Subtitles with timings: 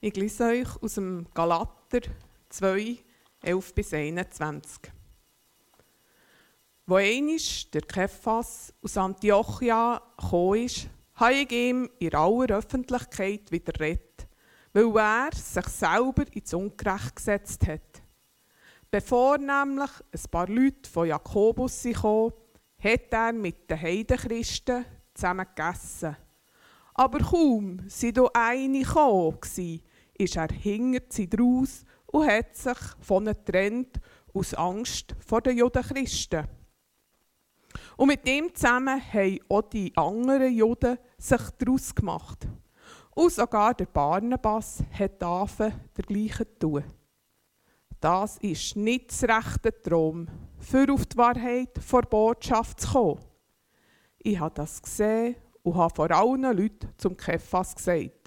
[0.00, 1.98] Ich lese euch aus dem Galater
[2.50, 2.98] 2,
[3.42, 4.92] 11 bis 21.
[6.86, 14.28] Wo einisch der Kephas aus Antiochia gekommen ist, habe ich ihm in aller Öffentlichkeit widerredet,
[14.72, 18.00] weil er sich selber ins Ungerecht gesetzt hat.
[18.92, 22.32] Bevor nämlich ein paar Leute von Jakobus kamen,
[22.78, 26.16] hat er mit den Heidenchristen zusammen gegessen.
[26.94, 29.38] Aber kaum sind da eine gekommen,
[30.18, 34.00] ist er hinter sie draus und hat sich von ihnen getrennt
[34.34, 36.46] aus Angst vor den Judenchristen.
[37.96, 42.46] Und mit ihm zusammen haben auch die anderen Juden sich daraus gemacht.
[43.14, 46.84] Und sogar der Barnabas hat Affen dergleichen tun.
[48.00, 50.28] Das ist nicht das rechte Traum,
[50.58, 53.20] für auf die Wahrheit vor Botschaft zu kommen.
[54.18, 58.17] Ich habe das gesehen und habe vor allen Leuten zum Kephas gesagt.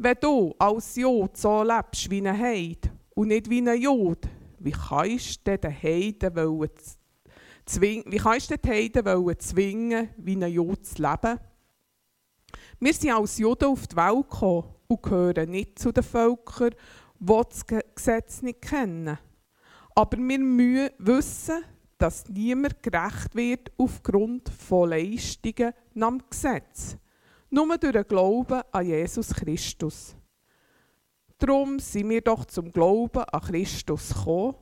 [0.00, 4.28] Wenn du als Jod so lebst wie ein Heid und nicht wie ein Jod,
[4.60, 6.70] wie kannst du den Heiden
[7.66, 11.40] zwingen, wie kannst du den Heiden zwingen, wie ein Jod zu leben?
[12.78, 16.76] Wir sind als Juden auf die Welt gekommen und gehören nicht zu den Völkern,
[17.18, 19.18] die das Gesetz nicht kennen.
[19.96, 21.64] Aber wir müssen wissen,
[21.98, 26.96] dass niemand gerecht wird aufgrund von Leistungen nach dem Gesetz.
[27.50, 30.14] Nur durch den Glauben an Jesus Christus.
[31.38, 34.56] Darum sind wir doch zum Glauben an Christus gekommen,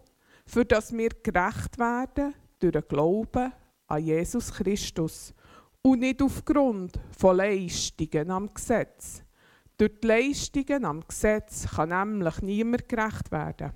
[0.46, 3.52] für dass wir gerecht werden durch den Glauben
[3.88, 5.34] an Jesus Christus
[5.82, 9.22] und nicht aufgrund von Leistungen am Gesetz.
[9.78, 13.72] Durch die Leistungen am Gesetz kann nämlich niemand gerecht werden.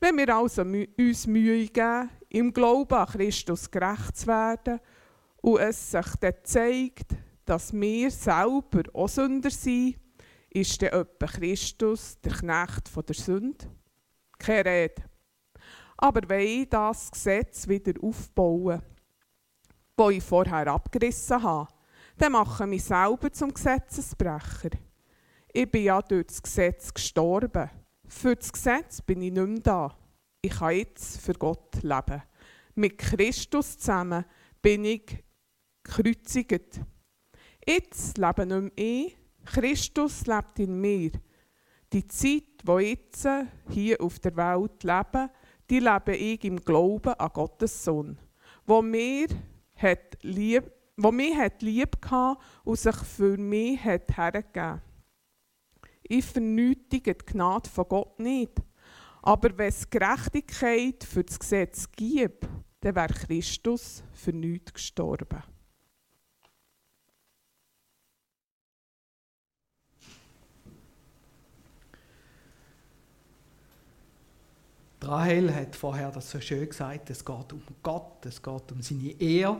[0.00, 4.80] Wenn wir also uns Mühe geben, im Glauben an Christus gerecht zu werden
[5.42, 7.14] und es sich dann zeigt,
[7.46, 9.96] dass wir selber auch Sünder sind,
[10.50, 13.66] ist dann etwa Christus der Knecht von der Sünde?
[14.38, 15.02] Keine Rede.
[15.96, 18.82] Aber wenn ich das Gesetz wieder aufbauen,
[19.96, 21.68] das ich vorher abgerissen habe,
[22.18, 24.70] dann mache ich mich selber zum Gesetzesbrecher.
[25.52, 27.70] Ich bin ja durch das Gesetz gestorben.
[28.06, 29.98] Für das Gesetz bin ich nicht mehr da.
[30.42, 32.22] Ich kann jetzt für Gott leben.
[32.74, 34.24] Mit Christus zusammen
[34.60, 35.24] bin ich
[35.82, 36.80] gekreuzigt.
[37.66, 41.10] Jetzt lebe nicht mehr ich, Christus lebt in mir.
[41.92, 42.42] Die Zeit,
[42.80, 43.28] ich jetzt
[43.70, 45.30] hier auf der Welt lebe,
[45.68, 48.18] die lebe ich im Glauben an Gottes Sohn,
[48.66, 49.28] wo mir
[49.74, 54.80] hat lieb wo mich hat lieb hatte und sich für mich hat hergegeben.
[56.02, 58.52] Ich vernötige die Gnade von Gott nicht.
[59.22, 62.48] Aber wenn es Gerechtigkeit für das Gesetz gibt,
[62.80, 65.42] dann wäre Christus für nichts gestorben.
[75.06, 79.20] Rahel hat vorher das so schön gesagt, es geht um Gott, es geht um seine
[79.20, 79.58] Ehre.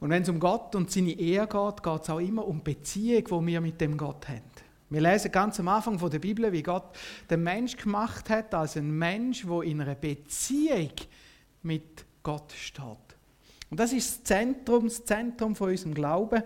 [0.00, 2.74] Und wenn es um Gott und seine Ehe geht, geht es auch immer um die
[2.74, 4.42] Beziehung, die wir mit dem Gott haben.
[4.88, 6.96] Wir lesen ganz am Anfang von der Bibel, wie Gott
[7.28, 10.92] den Mensch gemacht hat als ein Mensch, der in einer Beziehung
[11.62, 12.84] mit Gott steht.
[13.68, 16.42] Und das ist das Zentrum, das Zentrum von unserem Glauben.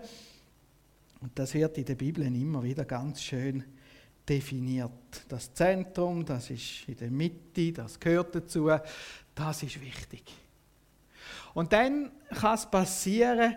[1.19, 3.63] Und das wird in der Bibel immer wieder ganz schön
[4.27, 4.91] definiert.
[5.27, 8.69] Das Zentrum, das ist in der Mitte, das gehört dazu,
[9.35, 10.23] das ist wichtig.
[11.53, 13.55] Und dann kann es passieren,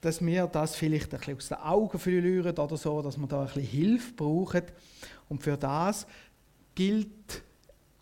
[0.00, 3.40] dass wir das vielleicht ein bisschen aus den Augen verlieren oder so, dass wir da
[3.40, 4.62] ein bisschen Hilfe brauchen.
[5.28, 6.06] Und für das
[6.74, 7.42] gilt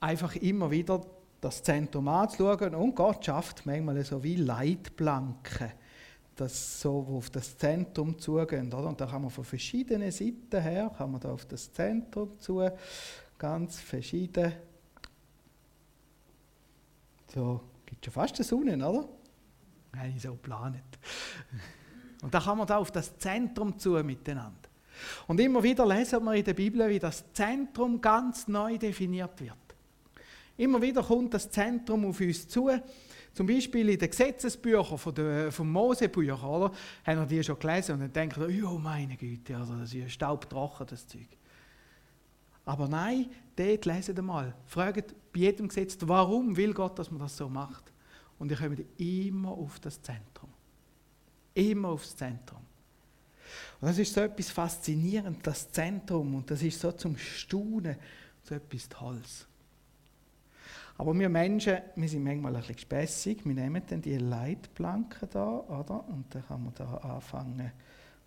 [0.00, 1.04] einfach immer wieder
[1.40, 2.74] das Zentrum anzuschauen.
[2.74, 5.72] Und Gott schafft manchmal so wie Leitplanken,
[6.36, 8.72] das so auf das Zentrum zugehen.
[8.72, 8.88] Oder?
[8.88, 12.68] Und da kann man von verschiedenen Seiten her, kann man da auf das Zentrum zu,
[13.38, 14.52] ganz verschieden.
[17.32, 19.08] So, gibt schon fast eine Sonne, oder?
[20.14, 20.82] ich so geplant.
[22.22, 24.68] Und da kann man da auf das Zentrum zu miteinander.
[25.26, 29.56] Und immer wieder lesen wir in der Bibel, wie das Zentrum ganz neu definiert wird.
[30.56, 32.70] Immer wieder kommt das Zentrum auf uns zu.
[33.34, 36.72] Zum Beispiel in den Gesetzesbüchern von den, vom Mosebüchern, oder?
[37.04, 40.86] Haben wir die schon gelesen und dann denken oh meine Güte, also das ist staubtrocken,
[40.86, 41.26] das Zeug.
[42.64, 43.26] Aber nein,
[43.56, 44.54] dort lesen wir mal.
[44.66, 47.92] Fragt bei jedem Gesetz, warum will Gott, dass man das so macht?
[48.38, 50.50] Und ihr kommt immer auf das Zentrum.
[51.54, 52.60] Immer aufs Zentrum.
[53.80, 56.36] Und das ist so etwas Faszinierendes, das Zentrum.
[56.36, 57.96] Und das ist so zum Staunen,
[58.42, 59.46] so etwas Tolles.
[60.96, 63.44] Aber wir Menschen, wir sind manchmal ein bisschen spässig.
[63.44, 66.08] Wir nehmen dann die Leitplanken da, oder?
[66.08, 67.72] Und dann kann man da anfangen,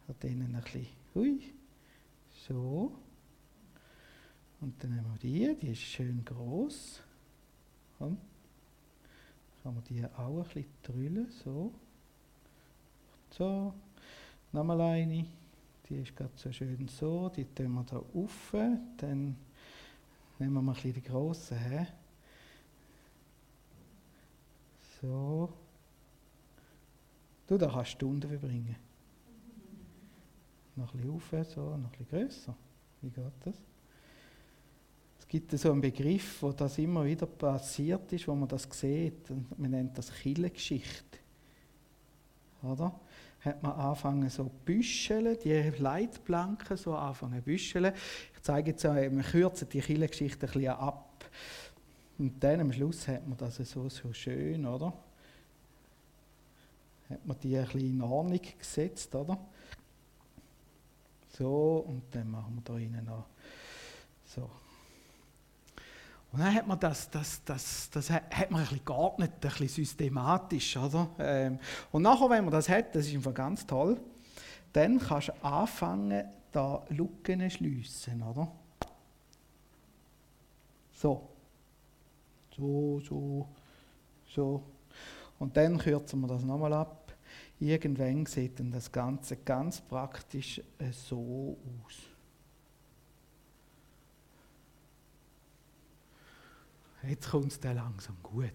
[0.07, 1.53] an denen ein bisschen, hui,
[2.47, 2.93] so,
[4.59, 7.01] Und dann nehmen wir die, die ist schön groß.
[7.97, 8.17] Komm.
[9.63, 11.71] Kann man die auch ein bisschen drüllen, so.
[13.31, 13.73] So.
[14.51, 15.25] Nochmal eine.
[15.89, 17.29] Die ist gerade so schön so.
[17.29, 18.53] Die tun wir da rauf.
[18.97, 19.35] Dann
[20.39, 21.87] nehmen wir mal ein bisschen die grossen her.
[25.01, 25.49] So.
[27.45, 28.75] Du, da kannst du Stunden verbringen.
[30.75, 32.55] Noch ein bisschen rauf, so, noch ein bisschen grösser.
[33.01, 33.55] Wie geht das?
[35.19, 39.29] Es gibt so einen Begriff, wo das immer wieder passiert ist, wo man das sieht.
[39.57, 41.19] Man nennt das Killengeschichte.
[42.63, 42.99] Oder?
[43.41, 47.93] Hat man angefangen so büscheln, die Leitplanken so anfangen büscheln.
[48.33, 51.25] Ich zeige jetzt, wir kürzen die Killengeschichte ein bisschen ab.
[52.17, 54.93] Und dann am Schluss hat man das so, so schön, oder?
[57.09, 59.37] Hat man die ein bisschen in Ordnung gesetzt, oder?
[61.37, 63.25] So, und dann machen wir da innen noch
[64.25, 64.49] so.
[66.31, 69.67] Und dann hat man das, das, das, das hat man ein bisschen geordnet, ein bisschen
[69.69, 71.09] systematisch, oder?
[71.19, 71.59] Ähm,
[71.91, 73.99] und nachher, wenn man das hat, das ist einfach ganz toll,
[74.73, 78.51] dann kannst du anfangen, da Lücken zu schliessen, oder?
[80.91, 81.36] So.
[82.57, 83.47] So, so,
[84.25, 84.63] so.
[85.39, 87.13] Und dann kürzen wir das nochmal ab.
[87.59, 91.95] Irgendwann sieht dann das Ganze ganz praktisch äh, so aus.
[97.03, 98.51] Jetzt kommt es dann langsam gut.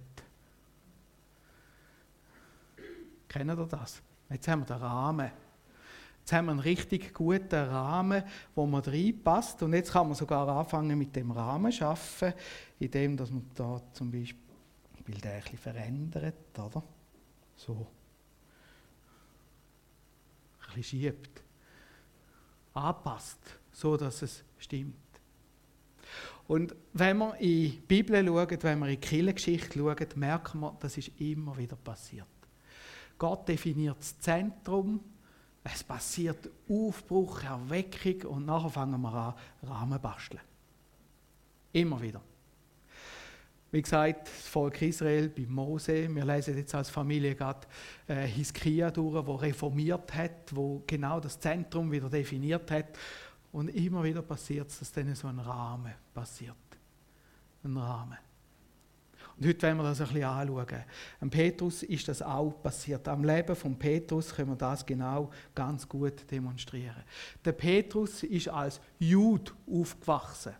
[3.28, 4.02] Kennen ihr das?
[4.28, 5.30] Jetzt haben wir den Rahmen.
[6.22, 8.22] Jetzt haben wir einen richtig guten Rahmen,
[8.54, 9.60] wo man reinpasst.
[9.64, 12.38] Und jetzt kann man sogar anfangen mit dem Rahmen zu arbeiten,
[12.78, 14.38] indem dass man da zum Beispiel
[15.04, 16.80] den ein bisschen verändert, oder?
[17.56, 17.88] So.
[20.68, 21.42] Ein bisschen schiebt.
[22.72, 24.94] Anpasst, so dass es stimmt.
[26.46, 30.76] Und wenn wir in die Bibel schauen, wenn wir in die Kirchengeschichte schauen, merken wir,
[30.78, 32.26] das ist immer wieder passiert.
[33.18, 35.00] Gott definiert das Zentrum,
[35.64, 40.40] es passiert Aufbruch, Erweckung und nachher fangen wir an, Rahmen basteln.
[41.72, 42.20] Immer wieder.
[43.70, 47.66] Wie gesagt, das Volk Israel bei Mose, wir lesen jetzt als Familie gerade
[48.06, 52.98] äh, Hiskia durch, wo reformiert hat, wo genau das Zentrum wieder definiert hat.
[53.50, 56.54] Und immer wieder passiert es, dass dann so ein Rahmen passiert.
[57.64, 58.18] Ein Rahmen.
[59.36, 60.84] Und heute wollen wir das ein bisschen anschauen.
[61.20, 63.08] Am Petrus ist das auch passiert.
[63.08, 67.02] Am Leben von Petrus können wir das genau ganz gut demonstrieren.
[67.44, 70.54] Der Petrus ist als Jude aufgewachsen.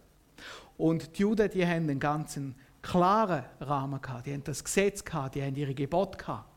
[0.76, 4.26] Und die Juden, die haben einen ganzen klaren Rahmen gehabt.
[4.26, 6.51] Die haben das Gesetz gehabt, die haben ihre Gebote gehabt.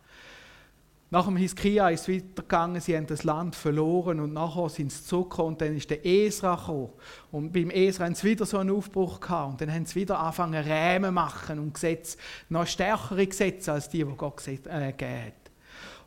[1.16, 5.02] Nach dem Hiskia ist es weitergegangen, sie haben das Land verloren und nachher sind sie
[5.06, 6.90] zurückgekommen und dann ist der Esra gekommen.
[7.32, 10.20] Und beim Esra haben sie wieder so einen Aufbruch gehabt und dann haben sie wieder
[10.20, 12.18] angefangen, Rämen machen und Gesetze,
[12.50, 15.52] noch stärkere Gesetze als die, die Gott äh, gegeben hat.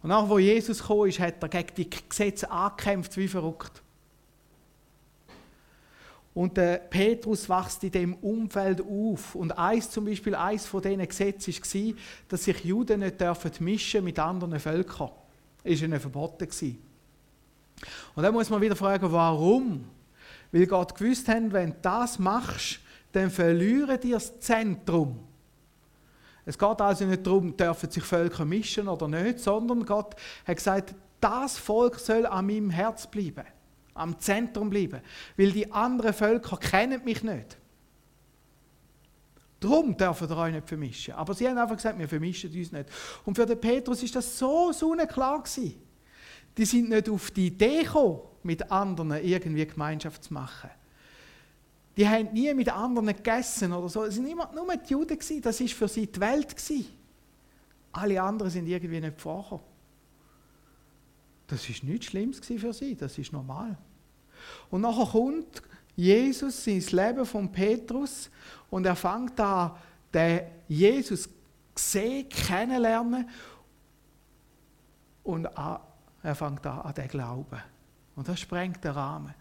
[0.03, 3.83] Und nachher, wo Jesus gekommen ist, hat er gegen die Gesetze angekämpft wie verrückt.
[6.39, 9.35] Und der Petrus wächst in dem Umfeld auf.
[9.35, 11.95] Und eins zum Beispiel, eins von diesen Gesetzen war,
[12.29, 15.11] dass sich Juden nicht dürfen mischen mit anderen Völkern.
[15.65, 16.79] Das war ihnen verboten.
[18.15, 19.85] Und dann muss man wieder fragen, warum?
[20.53, 22.79] Weil Gott gewusst hat, wenn du das machst,
[23.11, 25.19] dann verlieren die das Zentrum.
[26.47, 30.15] Es geht also nicht darum, dürfen sich Völker mischen oder nicht, sondern Gott
[30.47, 33.58] hat gesagt, das Volk soll an meinem Herz bleiben
[33.99, 35.01] am Zentrum bleiben,
[35.37, 37.59] weil die anderen Völker kennen mich nicht.
[39.61, 41.15] Darum dürfen ihr euch nicht vermischen.
[41.15, 42.89] Aber sie haben einfach gesagt, wir vermischen uns nicht.
[43.25, 44.73] Und für den Petrus ist das so
[45.09, 45.75] klar gewesen.
[46.57, 50.71] Die sind nicht auf die Idee gekommen, mit anderen irgendwie Gemeinschaft zu machen.
[51.97, 54.05] Die haben nie mit anderen gegessen oder so.
[54.05, 55.19] Es waren immer nur die Juden.
[55.43, 56.55] Das war für sie die Welt.
[57.93, 59.65] Alle anderen sind irgendwie nicht vorgekommen.
[61.49, 63.77] Das ist nichts Schlimmes für sie, das ist normal.
[64.71, 65.63] Und nachher kommt
[65.97, 68.31] Jesus ins Leben von Petrus
[68.71, 69.73] und er fängt an,
[70.13, 71.29] den Jesus
[71.75, 73.29] sehen, kennenlernen
[75.25, 77.61] und er fängt an, an den Glauben.
[78.17, 79.35] Und das sprengt den Rahmen.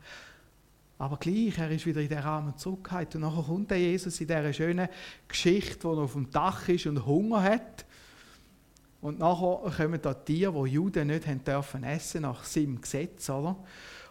[0.99, 3.23] Aber gleich, er ist wieder in den Rahmen zurückgehalten.
[3.23, 4.89] Und nachher kommt der Jesus in dieser schönen
[5.27, 7.85] Geschichte, wo er auf dem Dach ist und Hunger hat.
[9.01, 13.55] Und nachher kommen da Tiere, die Juden nicht haben dürfen essen nach seinem Gesetz, oder?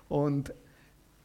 [0.09, 0.53] Und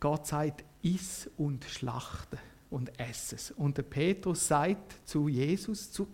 [0.02, 2.38] Gott sagt, iss und schlachte
[2.70, 3.52] und ess es.
[3.52, 6.10] Und der Petrus sagt zu Jesus, zu,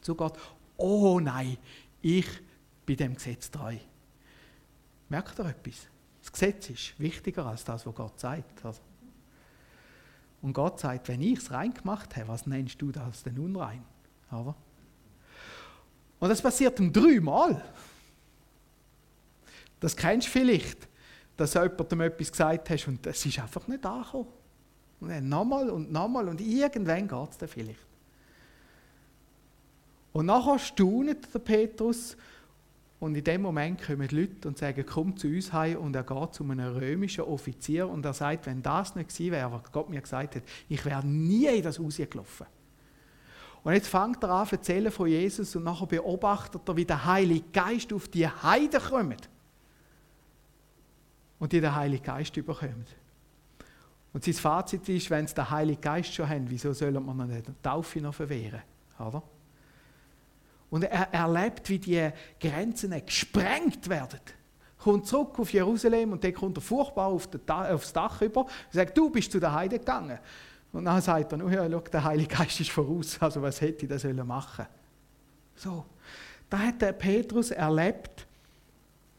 [0.00, 0.38] zu Gott,
[0.76, 1.58] oh nein,
[2.00, 2.28] ich
[2.86, 3.76] bin dem Gesetz treu.
[5.08, 5.88] Merkt ihr etwas?
[6.20, 8.64] Das Gesetz ist wichtiger als das, was Gott sagt.
[8.64, 8.80] Also.
[10.40, 13.82] Und Gott sagt, wenn ich es rein gemacht habe, was nennst du das denn unrein?
[14.30, 14.54] Aber
[16.22, 17.60] und das passiert ihm dreimal.
[19.80, 20.86] Das kennst du vielleicht,
[21.36, 24.28] dass du jemandem etwas gesagt hast und es ist einfach nicht angekommen.
[25.00, 27.86] Und dann nochmal und nochmal und irgendwann geht es dann vielleicht.
[30.12, 32.16] Und nachher staunet der Petrus
[33.00, 36.04] und in dem Moment kommen die Leute und sagen, komm zu uns heim und er
[36.04, 39.90] geht zu einem römischen Offizier und er sagt, wenn das nicht gewesen wäre, was Gott
[39.90, 42.46] mir gesagt hat, ich wäre nie in das Haus gelaufen.
[43.64, 47.04] Und jetzt fängt er an zu erzählen von Jesus und nachher beobachtet er, wie der
[47.04, 49.28] Heilige Geist auf die Heide kommt.
[51.42, 52.86] Und die den Heiligen Geist überkommen.
[54.12, 57.26] Und sein Fazit ist, wenn sie den Heiligen Geist schon haben, wieso sollen wir noch
[57.26, 58.62] nicht die Taufe noch verwehren?
[58.96, 59.20] Oder?
[60.70, 64.20] Und er erlebt, wie die Grenzen gesprengt werden.
[64.78, 68.96] Kommt zurück auf Jerusalem und dann kommt er furchtbar auf aufs Dach über und sagt,
[68.96, 70.20] du bist zu der Heide gegangen.
[70.72, 73.84] Und dann sagt er, oh ja, schau, der Heilige Geist ist voraus, also was hätte
[73.84, 74.64] ich da sollen machen
[75.56, 75.86] So,
[76.48, 78.28] da hat der Petrus erlebt,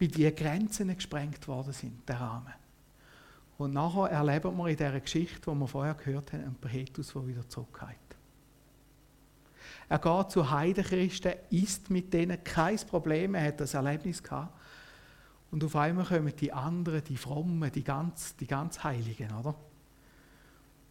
[0.03, 2.53] wie die Grenzen gesprengt worden sind, der Rahmen.
[3.57, 7.25] Und nachher erleben wir in dieser Geschichte, die wir vorher gehört haben, einen Petrus, der
[7.25, 7.87] wieder zurückgeht.
[9.87, 14.59] Er geht zu Heidenchristen, isst mit denen kein Problem, er hat das Erlebnis gehabt.
[15.51, 19.55] Und auf einmal kommen die anderen, die Frommen, die ganz, die ganz Heiligen, oder?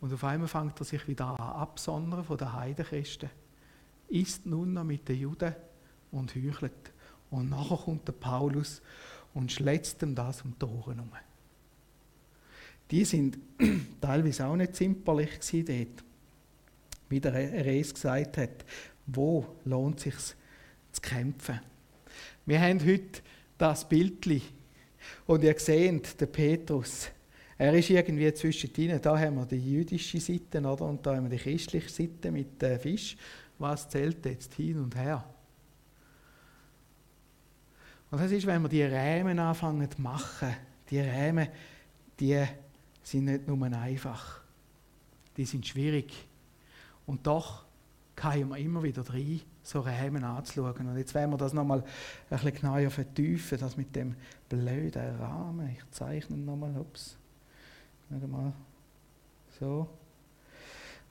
[0.00, 3.28] Und auf einmal fängt er sich wieder an absondern von den Heidenchristen.
[4.08, 5.54] Isst nun noch mit den Juden
[6.12, 6.91] und heuchelt.
[7.32, 8.80] Und nachher kommt der Paulus
[9.34, 11.10] und schlägt ihm das um die Ohren herum.
[12.90, 13.38] Die sind
[14.00, 16.04] teilweise auch nicht zimperlich dort
[17.08, 18.64] wie der Rees gesagt hat,
[19.06, 20.36] wo lohnt es sich
[20.92, 21.60] zu kämpfen.
[22.46, 23.20] Wir haben heute
[23.58, 24.40] das Bildli
[25.26, 27.08] und ihr seht, der Petrus,
[27.58, 29.00] er ist irgendwie zwischen ihnen.
[29.00, 30.86] Da haben wir die jüdische Seite oder?
[30.86, 33.16] und da haben wir die christliche Seite mit dem Fisch.
[33.58, 35.24] Was zählt jetzt hin und her?
[38.12, 40.54] Und das ist, wenn wir die Rämen anfangen zu machen.
[40.90, 41.48] Die Rämen,
[42.20, 42.44] die
[43.02, 44.42] sind nicht nur einfach.
[45.34, 46.28] Die sind schwierig.
[47.06, 47.64] Und doch
[48.14, 50.88] kommen wir immer wieder rein, so Rämen anzuschauen.
[50.88, 51.84] Und jetzt werden wir das nochmal ein
[52.28, 54.14] bisschen genauer vertiefen, das mit dem
[54.46, 55.70] blöden Rahmen.
[55.70, 57.16] Ich zeichne nochmal, ups,
[58.10, 58.52] mal
[59.58, 59.88] so.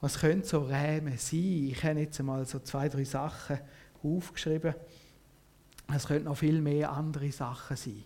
[0.01, 1.70] Was können so Rämen sein?
[1.72, 3.58] Ich habe jetzt einmal so zwei, drei Sachen
[4.03, 4.75] aufgeschrieben.
[5.95, 8.03] Es könnten noch viel mehr andere Sachen sein.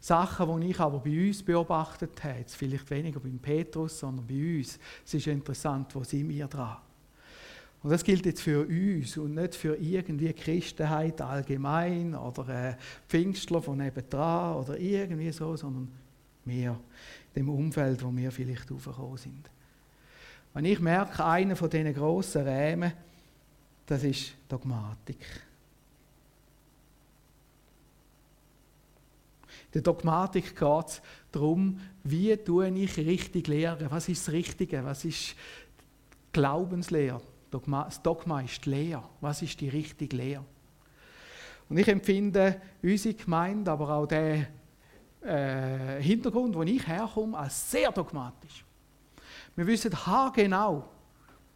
[0.00, 4.58] Sachen, die ich aber bei uns beobachtet habe, jetzt vielleicht weniger beim Petrus, sondern bei
[4.58, 4.78] uns.
[5.04, 6.76] Es ist interessant, wo sind wir dran?
[7.82, 12.76] Und das gilt jetzt für uns und nicht für irgendwie Christenheit allgemein oder äh,
[13.08, 15.92] Pfingstler von nebenan oder irgendwie so, sondern
[16.46, 16.80] mehr
[17.36, 19.50] dem Umfeld, wo wir vielleicht aufgekommen sind.
[20.54, 22.92] Und ich merke, einer von diesen grossen Rämen,
[23.84, 25.18] das ist Dogmatik.
[29.74, 31.02] Der Dogmatik geht es
[31.32, 33.90] darum, wie tue ich richtig lehren?
[33.90, 34.84] Was ist das Richtige?
[34.84, 35.34] Was ist
[36.32, 37.20] Glaubenslehre?
[37.50, 39.04] Dogma, das Dogma ist die Lehre.
[39.20, 40.44] Was ist die richtige Lehre?
[41.68, 44.46] Und ich empfinde unsere Gemeinde, aber auch den
[45.22, 48.64] äh, Hintergrund, wo ich herkomme, als sehr dogmatisch.
[49.56, 50.88] Wir wissen haargenau,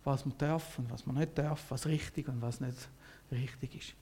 [0.04, 2.88] was darf und was man nicht darf, was richtig und was nicht
[3.30, 3.94] richtig ist.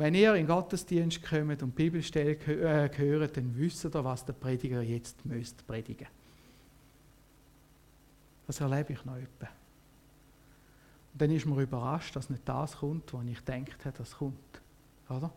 [0.00, 4.80] Wenn ihr in Gottesdienst kommt und Bibelstelle äh, hört, dann wisst ihr, was der Prediger
[4.80, 6.06] jetzt müsst predigen.
[8.46, 9.46] Das erlebe ich noch etwa.
[11.12, 14.62] Und dann ist man überrascht, dass nicht das kommt, was ich gedacht habe, das kommt.
[15.10, 15.30] Oder?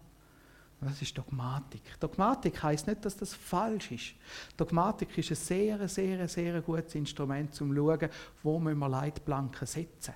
[0.80, 2.00] Das ist Dogmatik.
[2.00, 4.14] Dogmatik heißt nicht, dass das falsch ist.
[4.56, 8.10] Dogmatik ist ein sehr, sehr, sehr gutes Instrument, um zu schauen,
[8.42, 10.14] wo wir Leitplanken setzen.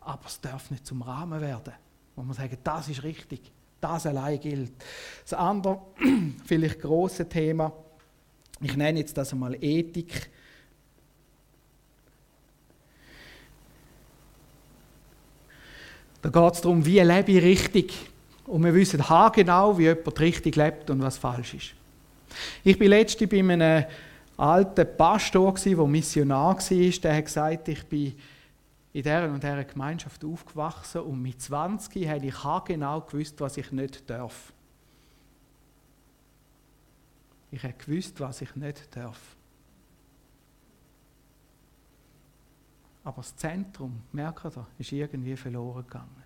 [0.00, 1.74] Aber es darf nicht zum Rahmen werden,
[2.20, 3.40] wo man sagen, das ist richtig,
[3.80, 4.72] das allein gilt.
[5.22, 5.80] Das andere,
[6.44, 7.72] vielleicht große Thema,
[8.60, 10.28] ich nenne jetzt das einmal Ethik
[16.22, 17.94] Da geht es darum, wie lebe ich richtig.
[18.46, 21.74] Und wir wissen haargenau, wie jemand richtig lebt und was falsch ist.
[22.62, 23.84] Ich bin letztens bei einem
[24.36, 26.90] alten Pastor, der Missionar war.
[27.02, 28.14] Der hat gesagt, ich bin
[28.92, 33.70] in dieser und dieser Gemeinschaft aufgewachsen und mit 20 habe ich haargenau gewusst, was ich
[33.70, 34.52] nicht darf.
[37.52, 39.36] Ich habe gewusst, was ich nicht darf.
[43.02, 46.22] Aber das Zentrum, merkt ihr, ist irgendwie verloren gegangen.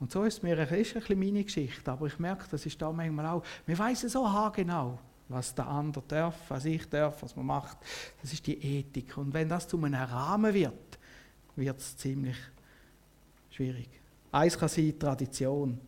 [0.00, 2.80] Und so ist es mir ist ein bisschen meine Geschichte, aber ich merke, das ist
[2.80, 4.98] da manchmal auch, wir wissen so haargenau,
[5.28, 7.78] was der andere darf, was ich darf, was man macht.
[8.20, 9.16] Das ist die Ethik.
[9.16, 10.98] Und wenn das zu einem Rahmen wird,
[11.56, 12.36] wird es ziemlich
[13.50, 13.88] schwierig.
[14.30, 15.78] Eins kann sein Tradition.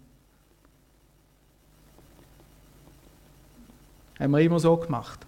[4.18, 5.26] Haben wir immer so gemacht.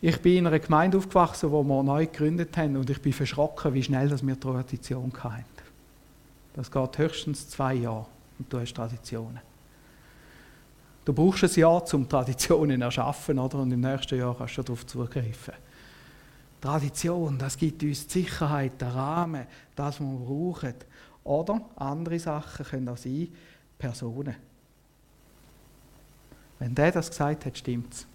[0.00, 3.74] Ich bin in einer Gemeinde aufgewachsen, wo wir neu gegründet haben und ich bin verschrocken,
[3.74, 5.44] wie schnell das wir Tradition hatten.
[6.54, 8.06] Das geht höchstens zwei Jahre
[8.38, 9.40] und du hast Traditionen.
[11.04, 13.58] Du brauchst ein Jahr, um Traditionen zu erschaffen, oder?
[13.58, 15.54] und im nächsten Jahr kannst du darauf zugreifen.
[16.60, 20.74] Tradition, das gibt uns die Sicherheit, den Rahmen, das, was wir brauchen.
[21.24, 23.28] Oder andere Sachen können auch sein,
[23.78, 24.36] Personen.
[26.58, 28.06] Wenn der das gesagt hat, stimmt es.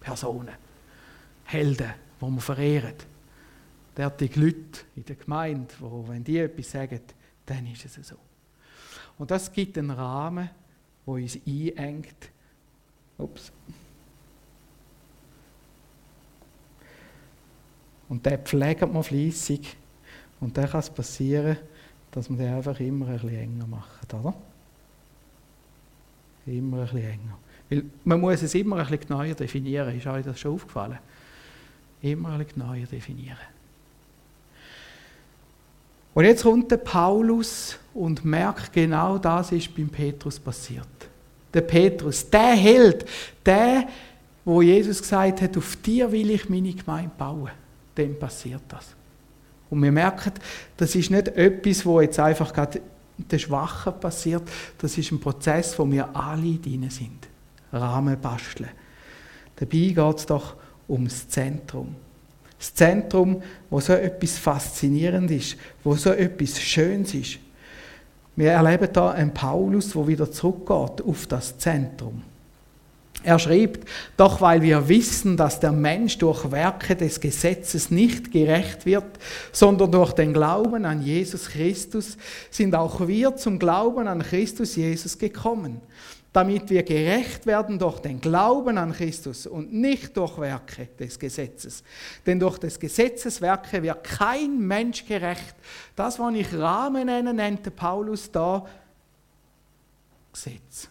[0.00, 0.54] Personen.
[1.44, 2.94] Helden, die wir verehren.
[3.96, 7.00] Derartige Leute in der Gemeinde, wo, wenn die etwas sagen,
[7.46, 8.16] dann ist es so.
[9.18, 10.50] Und das gibt einen Rahmen,
[11.06, 12.30] wo uns einengt.
[13.18, 13.52] Ups.
[18.08, 19.76] Und den pflegt man fleissig.
[20.40, 21.56] Und dann kann es passieren,
[22.10, 24.34] dass man den einfach immer ein bisschen enger macht, oder?
[26.46, 27.38] Immer ein bisschen enger.
[27.70, 29.96] Weil man muss es immer ein bisschen genauer definieren.
[29.96, 30.98] Ist euch das schon aufgefallen?
[32.02, 33.38] Immer ein bisschen genauer definieren.
[36.14, 40.86] Und jetzt kommt der Paulus und merkt, genau das ist beim Petrus passiert.
[41.52, 43.04] Der Petrus, der Held,
[43.44, 43.88] der,
[44.44, 47.50] wo Jesus gesagt hat, auf dir will ich meine Gemeinde bauen,
[47.96, 48.94] dem passiert das.
[49.70, 50.32] Und wir merken,
[50.76, 52.80] das ist nicht etwas, wo jetzt einfach gerade
[53.16, 54.42] den Schwachen passiert,
[54.78, 57.28] das ist ein Prozess, wo wir alle drin sind.
[57.72, 58.70] Rahmen basteln.
[59.56, 60.54] Dabei geht es doch
[60.88, 61.94] ums Zentrum.
[62.58, 67.38] Das Zentrum, wo so etwas faszinierend ist, wo so etwas Schönes ist.
[68.36, 72.22] Wir erleben da einen Paulus, der wieder zurückgeht auf das Zentrum.
[73.22, 78.84] Er schreibt, doch weil wir wissen, dass der Mensch durch Werke des Gesetzes nicht gerecht
[78.84, 79.06] wird,
[79.50, 82.18] sondern durch den Glauben an Jesus Christus,
[82.50, 85.80] sind auch wir zum Glauben an Christus Jesus gekommen
[86.34, 91.84] damit wir gerecht werden durch den Glauben an Christus und nicht durch Werke des Gesetzes.
[92.26, 95.54] Denn durch des Gesetzes Werke wird kein Mensch gerecht.
[95.94, 98.66] Das, was ich Rahmen nenne, nennt Paulus da
[100.32, 100.88] Gesetz.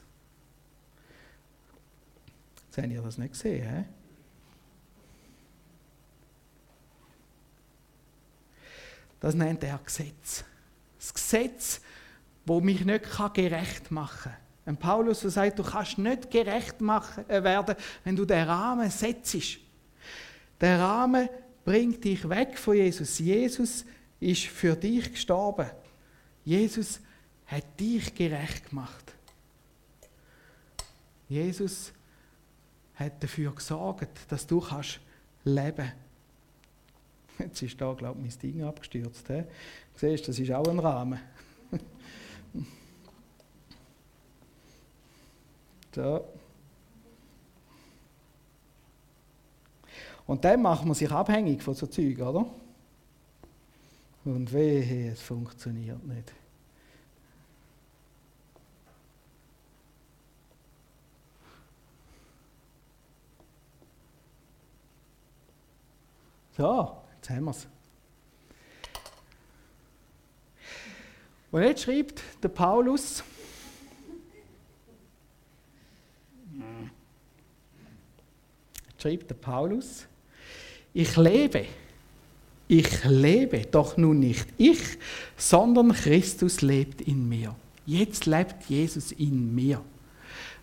[2.73, 3.83] Jetzt habt ihr das nicht gesehen, he?
[9.19, 10.43] Das nennt er Gesetz.
[10.97, 11.81] Das Gesetz,
[12.47, 13.05] wo mich nicht
[13.35, 14.41] gerecht machen kann.
[14.65, 19.59] Ein Paulus, sagt, du kannst nicht gerecht machen, äh, werden, wenn du den Rahmen setzt.
[20.59, 21.29] Der Rahmen
[21.63, 23.19] bringt dich weg von Jesus.
[23.19, 23.85] Jesus
[24.19, 25.69] ist für dich gestorben.
[26.43, 26.99] Jesus
[27.45, 29.13] hat dich gerecht gemacht.
[31.29, 31.93] Jesus
[33.05, 34.99] hat dafür gesorgt, dass du kannst
[35.43, 35.91] leben
[37.39, 39.27] Jetzt ist da, glaube ich, mein Ding abgestürzt.
[39.27, 39.43] He?
[39.95, 41.19] Siehst, das ist auch ein Rahmen.
[45.95, 46.25] So.
[50.25, 52.47] Und dann macht man sich abhängig von so Zeug, oder?
[54.25, 56.33] Und wehe, es funktioniert nicht.
[66.55, 67.67] So, jetzt haben wir es.
[71.51, 73.23] Und jetzt schreibt der Paulus,
[78.97, 80.05] schreibt der Paulus,
[80.93, 81.65] ich lebe,
[82.67, 84.79] ich lebe, doch nun nicht ich,
[85.35, 87.55] sondern Christus lebt in mir.
[87.85, 89.83] Jetzt lebt Jesus in mir.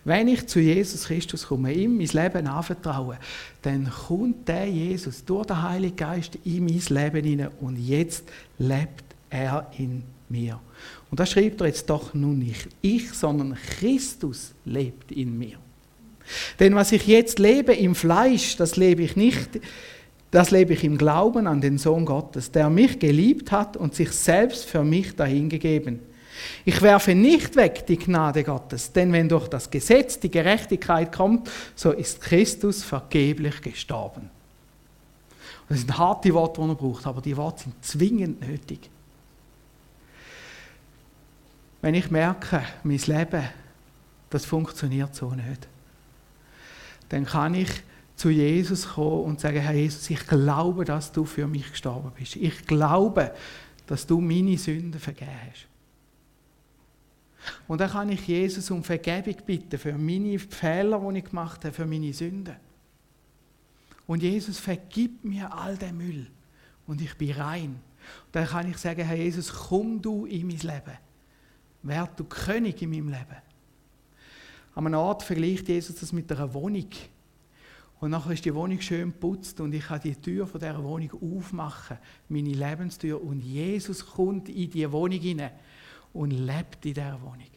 [0.03, 3.17] Wenn ich zu Jesus Christus komme, ihm mein Leben anvertraue,
[3.61, 8.23] dann kommt der Jesus durch den Heiligen Geist in mein Leben hinein und jetzt
[8.57, 10.59] lebt er in mir.
[11.11, 15.57] Und da schreibt er jetzt doch nun nicht ich, sondern Christus lebt in mir.
[16.59, 19.59] Denn was ich jetzt lebe im Fleisch, das lebe ich nicht,
[20.31, 24.11] das lebe ich im Glauben an den Sohn Gottes, der mich geliebt hat und sich
[24.11, 25.99] selbst für mich dahingegeben.
[26.65, 31.49] Ich werfe nicht weg die Gnade Gottes, denn wenn durch das Gesetz die Gerechtigkeit kommt,
[31.75, 34.29] so ist Christus vergeblich gestorben.
[35.69, 38.89] Das sind harte Worte, die er braucht, aber die Worte sind zwingend nötig.
[41.81, 43.43] Wenn ich merke, mein Leben,
[44.29, 45.67] das funktioniert so nicht
[47.11, 47.69] dann kann ich
[48.15, 52.37] zu Jesus kommen und sagen, Herr Jesus, ich glaube, dass du für mich gestorben bist.
[52.37, 53.33] Ich glaube,
[53.85, 55.67] dass du meine Sünden vergeben hast.
[57.67, 61.73] Und dann kann ich Jesus um Vergebung bitten für meine Fehler, die ich gemacht habe,
[61.73, 62.55] für meine Sünden.
[64.07, 66.27] Und Jesus vergibt mir all den Müll
[66.87, 67.69] und ich bin rein.
[68.25, 70.97] Und dann kann ich sagen, Herr Jesus, komm du in mein Leben.
[71.83, 73.37] Werd du König in meinem Leben.
[74.75, 76.87] An einem Ort vergleicht Jesus das mit einer Wohnung.
[77.99, 81.11] Und nachher ist die Wohnung schön geputzt und ich kann die Tür von dieser Wohnung
[81.37, 81.97] aufmachen,
[82.29, 83.23] meine Lebenstür.
[83.23, 85.51] Und Jesus kommt in die Wohnung hinein
[86.13, 87.47] und lebt in dieser Wohnung.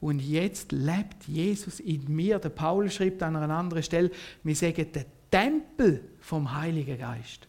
[0.00, 2.38] Und jetzt lebt Jesus in mir.
[2.38, 4.10] Der Paul schreibt an einer anderen Stelle,
[4.44, 7.48] wir sagen, der Tempel vom Heiligen Geist.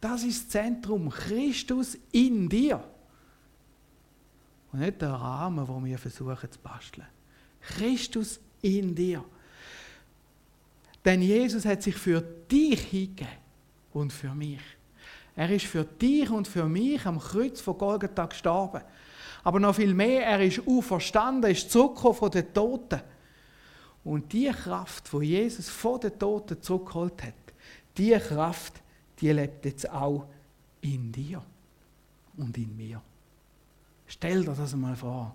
[0.00, 2.84] Das ist das Zentrum, Christus in dir.
[4.72, 7.06] Und nicht der Rahmen, wo wir versuchen zu basteln.
[7.60, 9.24] Christus in dir.
[11.04, 13.32] Denn Jesus hat sich für dich hingegeben
[13.92, 14.60] und für mich.
[15.36, 18.80] Er ist für dich und für mich am Kreuz von Golgatha gestorben.
[19.44, 23.00] Aber noch viel mehr, er ist auferstanden, ist zurückgekommen von den Toten.
[24.02, 27.34] Und die Kraft, die Jesus von den Toten zurückgeholt hat,
[27.98, 28.80] die Kraft,
[29.20, 30.26] die lebt jetzt auch
[30.80, 31.42] in dir
[32.36, 33.00] und in mir.
[34.06, 35.34] Stell dir das einmal vor.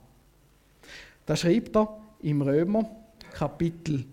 [1.26, 2.90] Da schreibt er im Römer
[3.34, 4.06] Kapitel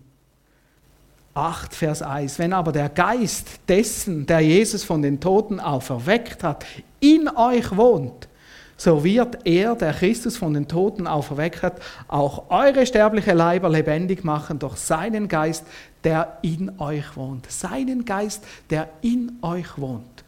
[1.34, 2.38] 8, Vers 1.
[2.38, 6.64] Wenn aber der Geist dessen, der Jesus von den Toten auferweckt hat,
[7.00, 8.28] in euch wohnt,
[8.76, 14.22] so wird er, der Christus von den Toten auferweckt hat, auch eure sterbliche Leiber lebendig
[14.22, 15.64] machen durch seinen Geist,
[16.04, 17.50] der in euch wohnt.
[17.50, 20.24] Seinen Geist, der in euch wohnt.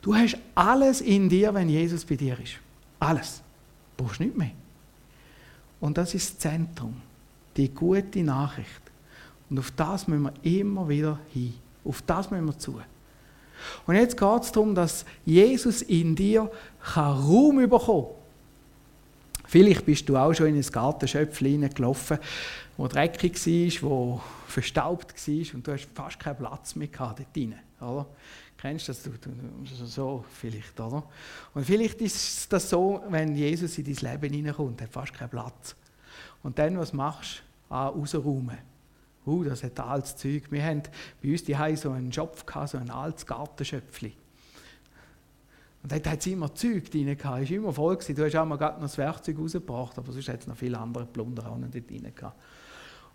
[0.00, 2.54] Du hast alles in dir, wenn Jesus bei dir ist.
[3.00, 3.42] Alles.
[3.96, 4.52] Du brauchst nicht mehr.
[5.80, 7.02] Und das ist das Zentrum,
[7.58, 8.82] die gute Nachricht.
[9.50, 11.54] Und auf das müssen wir immer wieder hin.
[11.84, 12.80] Auf das müssen wir zu.
[13.86, 16.50] Und jetzt geht es darum, dass Jesus in dir
[16.94, 18.14] kann Raum bekommen kann.
[19.46, 22.18] Vielleicht bist du auch schon in ein Gartenschöpfchen gelaufen,
[22.76, 27.34] wo dreckig war, wo verstaubt war und du hast fast keinen Platz mehr gehabt dort
[27.34, 28.06] drin, oder?
[28.58, 29.02] Kennst du das?
[29.04, 31.04] Du, du, so vielleicht, oder?
[31.54, 35.76] Und vielleicht ist das so, wenn Jesus in dein Leben hineinkommt, hat fast keinen Platz.
[36.42, 37.47] Und dann, was machst du?
[37.70, 38.58] Rausräumen.
[39.26, 40.50] Uh, das hat altes Zeug.
[40.50, 40.82] Wir haben
[41.22, 44.12] bei uns die so einen Schopf so ein altes Gartenschöpfchen.
[45.82, 48.14] Und dort hat es immer Zeug drin gehabt, ist immer voll gewesen.
[48.14, 50.78] Du hast auch mal gerade noch das Werkzeug rausgebracht, aber sonst hat es noch viele
[50.78, 52.36] andere Plunder auch dort drin gehabt.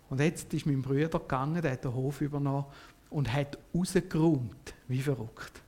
[0.08, 2.66] Und jetzt ist mein Bruder gegangen, der hat den Hof übernommen
[3.10, 5.62] und hat rausgeräumt, wie verrückt.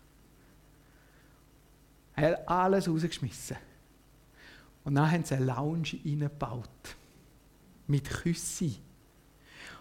[2.14, 3.56] Er hat alles rausgeschmissen.
[4.84, 6.96] Und dann haben sie eine Lounge reingebaut.
[7.86, 8.76] Mit Küssen.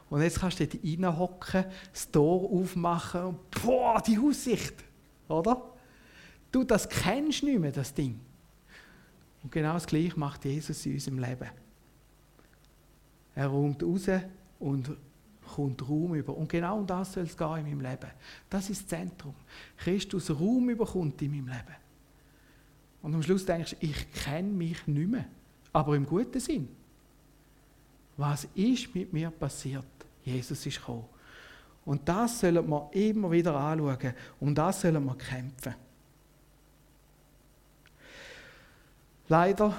[0.10, 4.76] Und jetzt kannst du dort reinhocken, das Tor aufmachen und boah, die Aussicht.
[5.28, 5.62] Oder?
[6.52, 8.20] Du, das kennst nicht mehr, das Ding.
[9.44, 11.50] Und genau das Gleiche macht Jesus in unserem Leben.
[13.36, 14.08] Er räumt raus
[14.60, 14.96] und
[15.46, 16.36] kommt Raum über.
[16.36, 18.12] Und genau um das soll es gehen in meinem Leben.
[18.50, 19.36] Das ist das Zentrum.
[19.78, 21.76] Christus Raum überkommt in meinem Leben.
[23.02, 25.26] Und am Schluss denkst du, ich kenne mich nicht mehr.
[25.74, 26.70] Aber im guten Sinn.
[28.18, 29.86] Was ist mit mir passiert?
[30.24, 31.06] Jesus ist gekommen.
[31.86, 34.14] Und das sollen wir immer wieder anschauen.
[34.40, 35.76] Um das sollen wir kämpfen.
[39.28, 39.76] Leider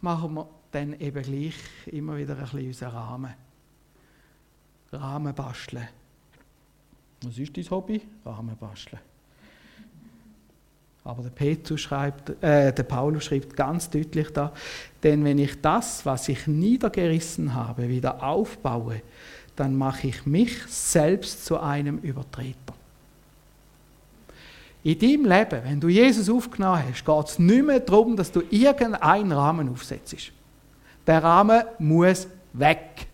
[0.00, 3.34] machen wir dann eben gleich immer wieder ein bisschen unseren Rahmen.
[4.92, 5.88] Rahmen basteln.
[7.22, 8.02] Was ist dein Hobby?
[8.24, 9.00] Rahmen basteln.
[11.06, 14.52] Aber der, Petrus schreibt, äh, der Paulus schreibt ganz deutlich da,
[15.02, 19.02] denn wenn ich das, was ich niedergerissen habe, wieder aufbaue,
[19.54, 22.74] dann mache ich mich selbst zu einem Übertreter.
[24.82, 28.42] In deinem Leben, wenn du Jesus aufgenommen hast, geht es nicht mehr darum, dass du
[28.50, 30.32] irgendeinen Rahmen aufsetzt.
[31.06, 33.06] Der Rahmen muss weg.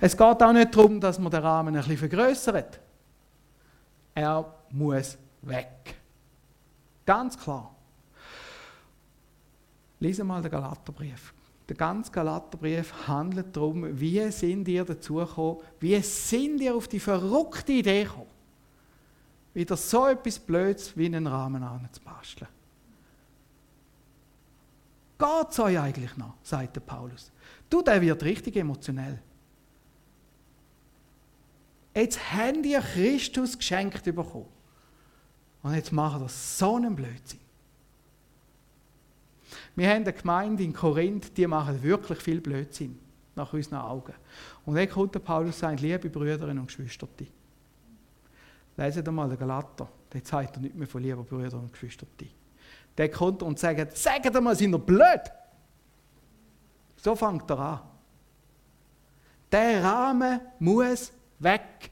[0.00, 2.78] Es geht auch nicht darum, dass man den Rahmen ein bisschen vergrößert.
[4.14, 5.96] Er muss weg.
[7.06, 7.74] Ganz klar.
[10.00, 11.32] Lies mal den Galaterbrief.
[11.68, 17.00] Der ganze Galaterbrief handelt darum, wie sind ihr dazu gekommen, wie sind ihr auf die
[17.00, 18.26] verrückte Idee gekommen,
[19.54, 22.50] wieder so etwas Blödes wie einen Rahmen anzubasteln.
[25.16, 27.32] Geht es euch eigentlich noch, sagt Paulus.
[27.70, 29.22] Du, der wird richtig emotionell.
[31.94, 34.53] Jetzt habt ihr Christus geschenkt bekommen.
[35.64, 37.40] Und jetzt macht er so einen Blödsinn.
[39.74, 42.98] Wir haben eine Gemeinde in Korinth, die machen wirklich viel Blödsinn,
[43.34, 44.12] nach unseren Augen.
[44.66, 47.08] Und dann kommt der Paulus und sagt, liebe Brüder und Geschwister,
[48.76, 52.08] lesen Sie mal den Galater, der zeigt er nicht mehr von lieben Brüdern und Geschwistern.
[52.98, 55.22] der kommt und sagt, sagt mal, sind ihr blöd?
[56.96, 57.80] So fängt er an.
[59.50, 61.90] Der Rahmen muss weg.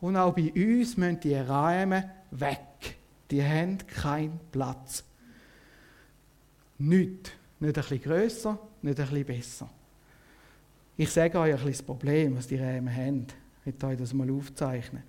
[0.00, 2.96] Und auch bei uns müssen die Rahmen weg.
[3.30, 5.04] Die haben keinen Platz.
[6.78, 7.32] Nicht.
[7.60, 9.68] Nicht ein bisschen grösser, nicht ein bisschen besser.
[10.96, 13.26] Ich sage euch ein bisschen das Problem, was die Rahmen haben.
[13.60, 15.02] Ich möchte euch das mal aufzeichnen.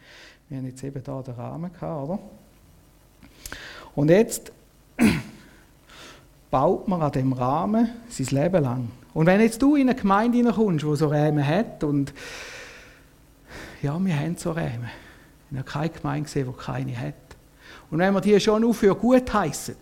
[0.50, 2.20] Wir haben jetzt eben hier den Rahmen gehabt, oder?
[3.96, 4.52] Und jetzt
[6.52, 8.92] baut man an dem Rahmen sein Leben lang.
[9.14, 12.14] Und wenn jetzt du in eine Gemeinde hineinkommst, die so Rahmen hat, und
[13.82, 14.90] ja, wir haben so Rahmen.
[15.50, 17.14] Ich habe keine Gemeinde gesehen, die keine hat.
[17.90, 19.76] Und wenn wir die schon für gut heißen,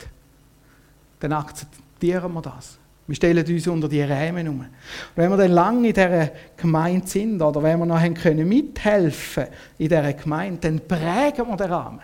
[1.20, 2.78] dann akzeptieren wir das.
[3.08, 4.60] Wir stellen uns unter die Rahmen um.
[4.60, 4.70] Und
[5.16, 9.90] wenn wir dann lange in dieser Gemeinde sind, oder wenn wir noch können mithelfen in
[9.90, 12.02] dieser Gemeinde, dann prägen wir den Rahmen.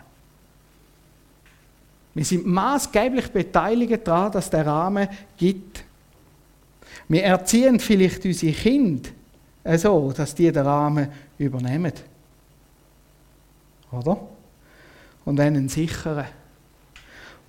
[2.15, 5.83] Wir sind maßgeblich beteiligt daran, dass der Rahmen gibt.
[7.07, 9.09] Wir erziehen vielleicht unsere Kinder
[9.73, 11.93] so, dass die den Rahmen übernehmen.
[13.91, 14.17] Oder?
[15.25, 16.25] Und einen sicheren.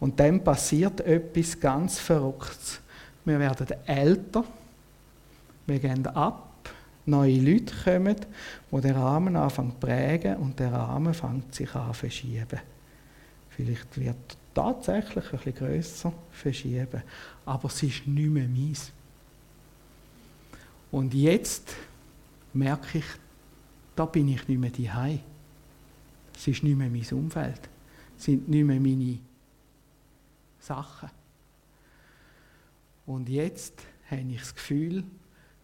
[0.00, 2.80] Und dann passiert etwas ganz Verrücktes.
[3.24, 4.44] Wir werden älter,
[5.66, 6.70] wir gehen ab,
[7.06, 8.16] neue Leute kommen,
[8.70, 12.60] die den Rahmen anfangen zu prägen und der Rahmen fängt sich an zu verschieben.
[13.50, 14.16] Vielleicht wird
[14.54, 17.02] er tatsächlich ein bisschen grösser verschieben,
[17.44, 18.92] aber es ist nicht mehr meins.
[20.92, 21.74] Und jetzt
[22.56, 23.06] merke ich,
[23.94, 25.20] da bin ich nicht mehr daheim.
[26.34, 27.60] Es ist nicht mehr mein Umfeld.
[28.16, 29.18] Es sind nicht mehr meine
[30.58, 31.10] Sachen.
[33.06, 35.04] Und jetzt habe ich das Gefühl,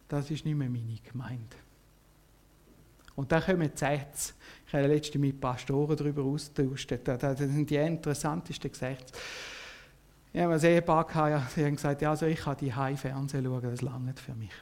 [0.09, 1.57] das ist nicht mehr meine Gemeinde.
[3.15, 4.33] Und da kommen die Sätze.
[4.67, 6.93] Ich habe letztens mit Pastoren darüber austauscht.
[7.05, 9.13] Das sind die interessantesten Gesetze.
[10.33, 13.63] Ich habe ein Ehepaar gehabt, die haben gesagt, ja, also ich kann die Fernsehen schauen,
[13.63, 14.53] das langt für mich.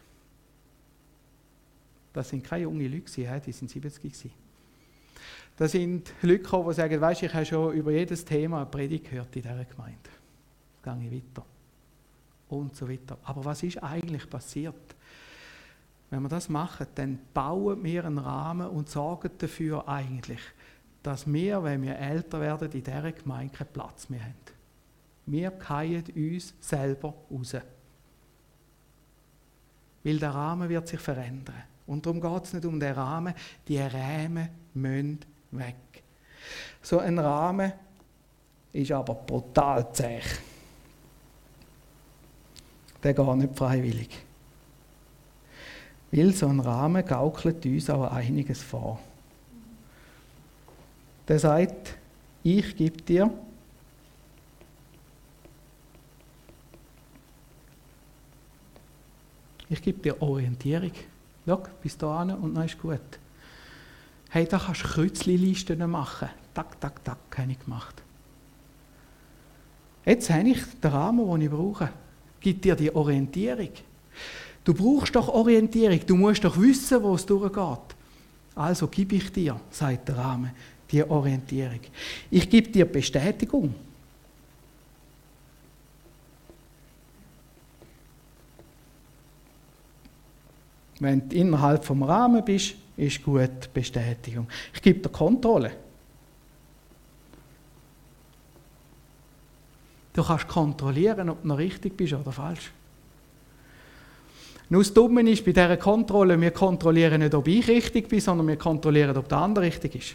[2.12, 4.31] Das sind keine jungen Leute, die sind 70 gewesen.
[5.57, 9.35] Das sind Leute die sagen, weißt, ich habe schon über jedes Thema eine Predigt gehört
[9.37, 9.99] in dieser Gemeinde.
[10.73, 11.46] Jetzt gehe ich weiter
[12.49, 13.18] und so weiter.
[13.25, 14.96] Aber was ist eigentlich passiert?
[16.09, 20.40] Wenn wir das machen, dann bauen wir einen Rahmen und sorgen dafür eigentlich,
[21.03, 24.35] dass wir, wenn wir älter werden, in dieser Gemeinde keinen Platz mehr haben.
[25.27, 27.57] Wir fallen uns selber raus.
[30.03, 31.62] Weil der Rahmen wird sich verändern.
[31.90, 33.35] Und darum geht es nicht um den Rahmen,
[33.66, 35.18] die Rahmen müssen
[35.50, 35.74] weg.
[36.81, 37.72] So ein Rahmen
[38.72, 40.20] ist aber brutal zäh
[43.03, 44.11] der gar nicht freiwillig.
[46.12, 49.00] Weil so ein Rahmen gaukelt uns auch einiges vor.
[51.26, 51.96] Der sagt,
[52.44, 53.33] ich gebe dir
[59.68, 60.92] ich gebe dir Orientierung.
[61.46, 63.00] Schau, bis dahin und dann ist gut.
[64.31, 66.29] Hey, da kannst du Kreuzlisten machen.
[66.55, 68.03] Tak, tak, tak, habe ich gemacht.
[70.05, 71.90] Jetzt habe ich den Rahmen, den ich brauche
[72.40, 73.70] gibt dir die Orientierung.
[74.64, 77.96] Du brauchst doch Orientierung, du musst doch wissen, wo es durchgeht.
[78.55, 80.50] Also gebe ich dir, sagt der Rahmen,
[80.90, 81.81] die Orientierung.
[82.31, 83.74] Ich gebe dir Bestätigung.
[91.00, 94.46] Wenn du innerhalb vom Rahmen bist, ist gut Bestätigung.
[94.72, 95.72] Ich gebe dir Kontrolle.
[100.12, 102.70] Du kannst kontrollieren, ob du noch richtig bist oder falsch.
[104.68, 108.46] Nur das Dumme ist bei dieser Kontrolle, wir kontrollieren nicht, ob ich richtig bin, sondern
[108.46, 110.14] wir kontrollieren, ob der andere richtig ist.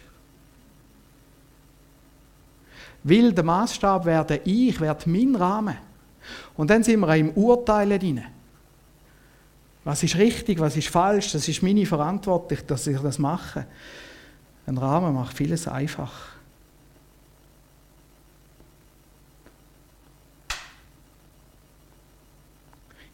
[3.02, 5.76] Weil der Maßstab werde ich, werde mein Rahmen.
[6.56, 8.35] Und dann sind wir auch im Urteilen drin.
[9.86, 13.66] Was ist richtig, was ist falsch, das ist meine Verantwortung, dass ich das mache.
[14.66, 16.12] Ein Rahmen macht vieles einfach.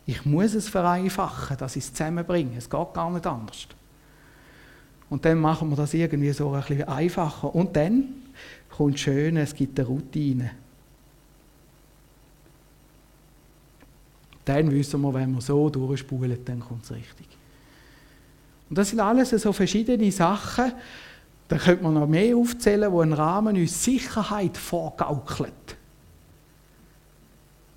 [0.07, 2.57] Ich muss es vereinfachen, dass ich es zusammenbringe.
[2.57, 3.67] Es geht gar nicht anders.
[5.11, 7.55] Und dann machen wir das irgendwie so ein bisschen einfacher.
[7.55, 8.15] Und dann
[8.71, 10.53] kommt schön, es gibt eine Routine.
[14.45, 17.27] Dann wissen wir, wenn wir so durchspulen, dann kommt es richtig.
[18.69, 20.73] Und das sind alles so verschiedene Sachen,
[21.49, 25.77] da könnte man noch mehr aufzählen, wo ein Rahmen uns Sicherheit vorgaukelt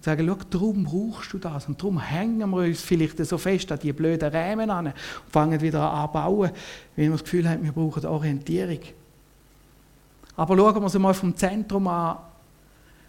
[0.05, 1.67] sagen, schau, darum brauchst du das.
[1.67, 4.93] Und darum hängen wir uns vielleicht so fest an die blöden Rämen an und
[5.29, 6.51] fangen wieder an bauen,
[6.95, 8.79] weil wir das Gefühl haben, wir brauchen Orientierung.
[10.37, 12.17] Aber schauen wir uns mal vom Zentrum an.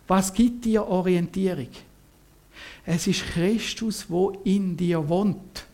[0.09, 1.69] Was gibt dir Orientierung?
[2.89, 5.67] Es ist Christus, wo in dir wohnt.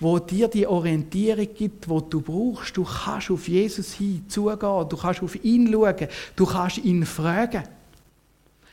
[0.00, 2.76] Wo dir die Orientierung gibt, wo du brauchst.
[2.76, 7.62] Du kannst auf Jesus hin zugehen, du kannst auf ihn schauen, du kannst ihn fragen.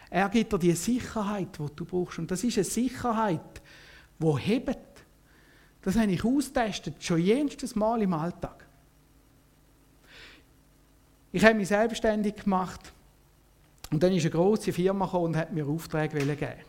[0.10, 2.18] Er gibt dir die Sicherheit, die du brauchst.
[2.18, 3.62] Und das ist eine Sicherheit,
[4.18, 4.80] die hebt.
[5.84, 8.66] Das habe ich austestet, schon jedes Mal im Alltag.
[11.32, 12.92] Ich habe mich selbstständig gemacht
[13.92, 16.64] und dann ist eine große Firma gekommen und hat mir Aufträge gegeben.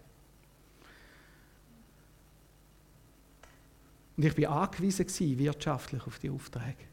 [4.21, 6.85] Und ich war angewiesen gewesen, wirtschaftlich auf die Aufträge.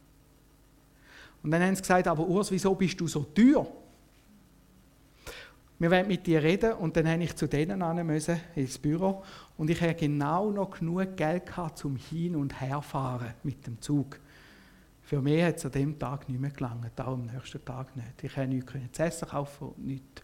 [1.43, 3.67] Und dann haben sie gesagt, aber Urs, wieso bist du so teuer?
[5.77, 9.25] Wir wollen mit dir reden und dann musste ich zu denen müssen, ins Büro
[9.57, 14.21] und ich hatte genau noch genug Geld gehabt, zum Hin- und Herfahren mit dem Zug.
[15.03, 18.23] Für mich hat es an dem Tag nicht mehr gelangt, auch am nächsten Tag nicht.
[18.23, 20.23] Ich konnte nichts zu essen kaufen und nichts.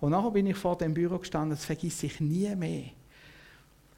[0.00, 2.86] Und nachher bin ich vor dem Büro gestanden, das vergesse ich nie mehr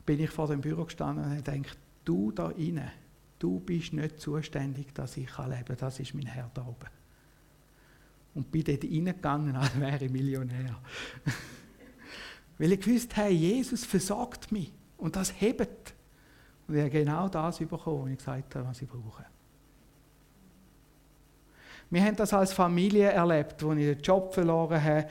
[0.06, 2.90] bin ich vor dem Büro gestanden und habe gedacht, du da rein,
[3.38, 5.76] du bist nicht zuständig, dass ich leben kann.
[5.78, 6.88] Das ist mein Herr da oben.
[8.34, 10.80] Und bin dort reingegangen, als wäre ich Millionär.
[12.58, 14.72] Weil ich gewusst habe, Jesus versorgt mich.
[14.96, 15.94] Und das hebt.
[16.66, 19.26] Und ich habe genau das bekommen, was ich gesagt habe, was ich brauche.
[21.90, 25.06] Wir haben das als Familie erlebt, wo ich den Job verloren habe,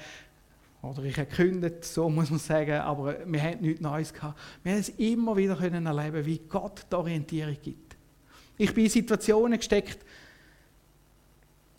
[0.86, 4.40] oder ich habe gekündigt, so muss man sagen, aber wir hatten nichts Neues gehabt.
[4.64, 7.96] Wir haben es immer wieder können erleben, wie Gott die Orientierung gibt.
[8.58, 10.00] Ich bin in Situationen gesteckt,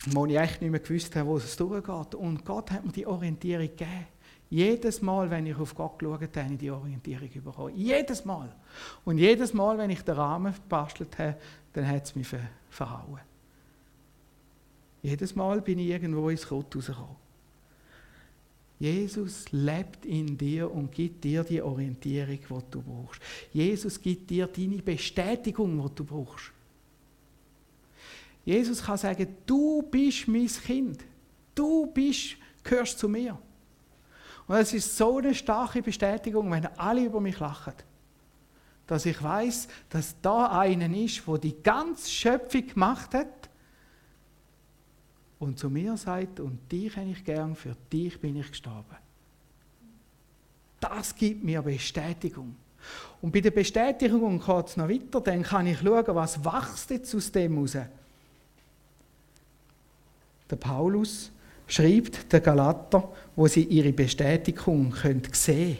[0.07, 2.15] wo ich echt nicht mehr gewusst habe, wo es durchgeht.
[2.15, 4.07] Und Gott hat mir die Orientierung gegeben.
[4.49, 7.75] Jedes Mal, wenn ich auf Gott geschaut habe, habe ich die Orientierung bekommen.
[7.75, 8.55] Jedes Mal.
[9.03, 11.35] Und jedes Mal, wenn ich den Rahmen gebastelt habe,
[11.73, 12.27] dann hat es mich
[12.69, 13.19] verhauen.
[15.01, 17.26] Jedes Mal bin ich irgendwo ins Rot rausgekommen.
[18.79, 23.21] Jesus lebt in dir und gibt dir die Orientierung, die du brauchst.
[23.51, 26.51] Jesus gibt dir deine Bestätigung, die du brauchst.
[28.45, 31.03] Jesus kann sagen, du bist mein Kind.
[31.55, 33.37] Du bist, gehörst zu mir.
[34.47, 37.73] Und es ist so eine starke Bestätigung, wenn alle über mich lachen.
[38.85, 43.36] Dass ich weiß, dass da einen ist, wo die ganze Schöpfung gemacht hat
[45.39, 48.97] und zu mir sagt, und dich habe ich gern, für dich bin ich gestorben.
[50.79, 52.55] Das gibt mir Bestätigung.
[53.21, 57.13] Und bei der Bestätigung geht es noch weiter, dann kann ich schauen, was wächst jetzt
[57.15, 57.77] aus dem heraus.
[60.49, 61.31] Der Paulus
[61.67, 65.79] schreibt der Galater, wo sie ihre Bestätigung können sehen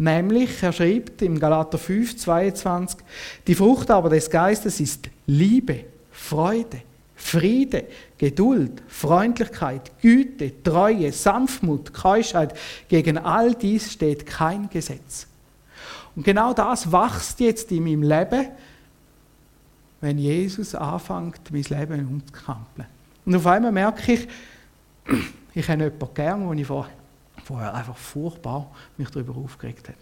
[0.00, 3.00] Nämlich, er schreibt im Galater 5, 22,
[3.46, 6.80] die Frucht aber des Geistes ist Liebe, Freude,
[7.20, 7.84] Friede,
[8.16, 12.58] Geduld, Freundlichkeit, Güte, Treue, Sanftmut, Keuschheit.
[12.88, 15.26] Gegen all dies steht kein Gesetz.
[16.16, 18.48] Und genau das wächst jetzt in meinem Leben,
[20.00, 22.88] wenn Jesus anfängt, mein Leben umzukrempeln.
[23.26, 24.28] Und auf einmal merke ich,
[25.54, 26.66] ich habe jemanden gern, wo ich
[27.44, 29.98] vorher einfach furchtbar mich darüber aufgeregt habe.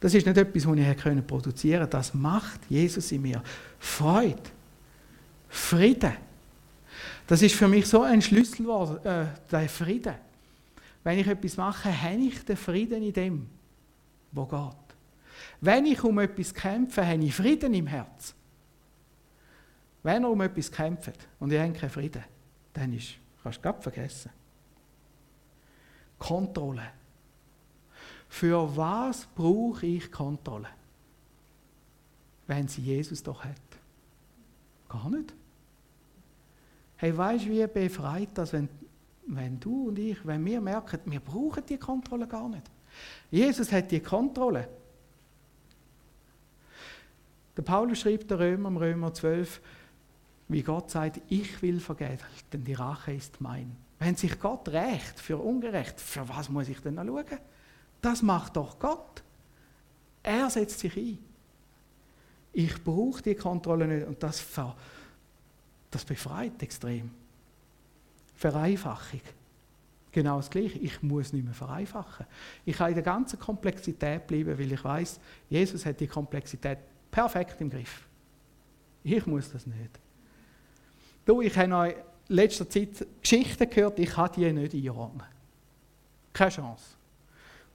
[0.00, 1.96] Das ist nicht etwas, was ich produzieren konnte.
[1.96, 3.40] Das macht Jesus in mir.
[3.78, 4.42] Freude,
[5.48, 6.23] Frieden.
[7.26, 10.14] Das ist für mich so ein Schlüsselwort, äh, der Frieden.
[11.02, 13.50] Wenn ich etwas mache, habe ich den Frieden in dem,
[14.32, 14.84] wo geht.
[15.60, 18.34] Wenn ich um etwas kämpfe, habe ich Frieden im Herz.
[20.02, 22.24] Wenn er um etwas kämpft und ich habe keinen Frieden,
[22.74, 24.30] dann ist, kannst du es vergessen.
[26.18, 26.90] Kontrolle.
[28.28, 30.68] Für was brauche ich Kontrolle?
[32.46, 33.56] Wenn sie Jesus doch hat.
[34.88, 35.32] Gar nicht.
[36.96, 38.68] Hey, weißt du, wie befreit das, wenn,
[39.26, 42.70] wenn du und ich, wenn wir merken, wir brauchen die Kontrolle gar nicht.
[43.30, 44.68] Jesus hat die Kontrolle.
[47.56, 49.60] Der Paulus schreibt der Römer im Römer 12,
[50.48, 52.18] wie Gott sagt, ich will vergeben,
[52.52, 53.76] denn die Rache ist mein.
[53.98, 57.38] Wenn sich Gott rächt für ungerecht, für was muss ich denn noch schauen?
[58.02, 59.22] Das macht doch Gott.
[60.22, 61.18] Er setzt sich ein.
[62.52, 64.76] Ich brauche die Kontrolle nicht und das ver
[65.94, 67.10] das befreit extrem.
[68.34, 69.20] Vereinfachung.
[70.12, 70.78] Genau das Gleiche.
[70.78, 72.26] Ich muss nicht mehr vereinfachen.
[72.64, 75.18] Ich kann in der ganzen Komplexität bleiben, weil ich weiß,
[75.48, 76.78] Jesus hat die Komplexität
[77.10, 78.06] perfekt im Griff.
[79.02, 79.98] Ich muss das nicht.
[81.24, 81.96] Du, ich habe
[82.28, 85.26] in letzter Zeit Geschichten gehört, ich kann die nicht einordnen.
[86.32, 86.84] Keine Chance.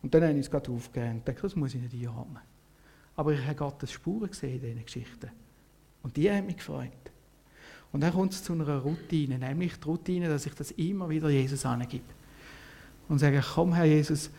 [0.01, 2.41] Und dann habe ich es gerade aufgegeben und dachte, das muss ich nicht einordnen.
[3.15, 5.29] Aber ich habe Gottes Spuren gesehen in diesen Geschichten.
[6.03, 6.89] Und die haben mich gefreut.
[7.91, 11.29] Und dann kommt es zu einer Routine, nämlich die Routine, dass ich das immer wieder
[11.29, 12.03] Jesus angebe.
[13.07, 14.29] Und sage, komm Herr Jesus,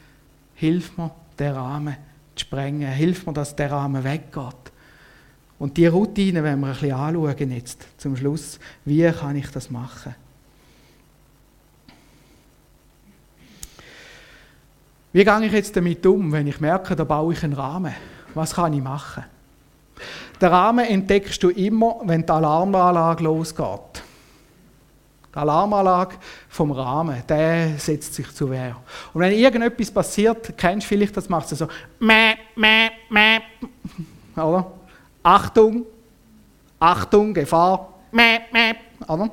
[0.55, 1.96] hilf mir, den Rahmen
[2.36, 4.72] zu sprengen, hilf mir, dass der Rahmen weggeht.
[5.59, 8.59] Und die Routine werden wir ein bisschen anschauen jetzt, zum Schluss.
[8.84, 10.14] Wie kann ich das machen?
[15.12, 17.92] Wie gehe ich jetzt damit um, wenn ich merke, da baue ich einen Rahmen?
[18.32, 19.24] Was kann ich machen?
[20.41, 24.03] Den Rahmen entdeckst du immer, wenn die Alarmanlage losgeht.
[25.32, 26.16] Die Alarmanlage
[26.49, 28.76] vom Rahmen, der setzt sich zu Wehr.
[29.12, 31.68] Und wenn irgendetwas passiert, kennst du vielleicht, das macht es so,
[31.99, 33.41] meh, meh, meh,
[34.34, 34.72] oder?
[35.22, 35.84] Achtung,
[36.78, 38.74] Achtung, Gefahr, meh, meh,
[39.07, 39.30] oder?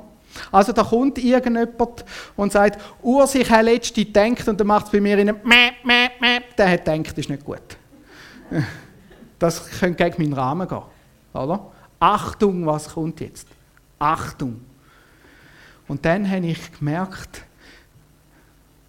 [0.51, 2.05] Also da kommt irgendjemand
[2.35, 5.71] und sagt, Ursache hat letzte gedacht und dann macht es bei mir in einem Mäh,
[5.83, 6.41] Mäh, Mäh.
[6.57, 7.77] Der hat das ist nicht gut.
[9.39, 10.96] Das könnte gegen meinen Rahmen gehen.
[11.37, 11.71] Oder?
[11.99, 13.47] Achtung, was kommt jetzt?
[13.99, 14.61] Achtung.
[15.87, 17.43] Und dann habe ich gemerkt,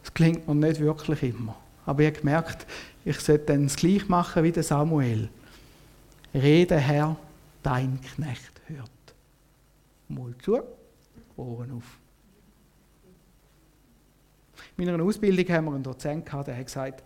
[0.02, 2.66] es klingt mir nicht wirklich immer, aber ich habe gemerkt,
[3.04, 5.28] ich sollte dann das gleich machen wie der Samuel.
[6.34, 7.16] Rede, Herr,
[7.62, 8.90] dein Knecht hört.
[10.08, 10.60] Mal zu.
[11.36, 11.98] Ohren auf.
[14.76, 17.04] In meiner Ausbildung haben wir einen Dozent gehabt, der hat gesagt,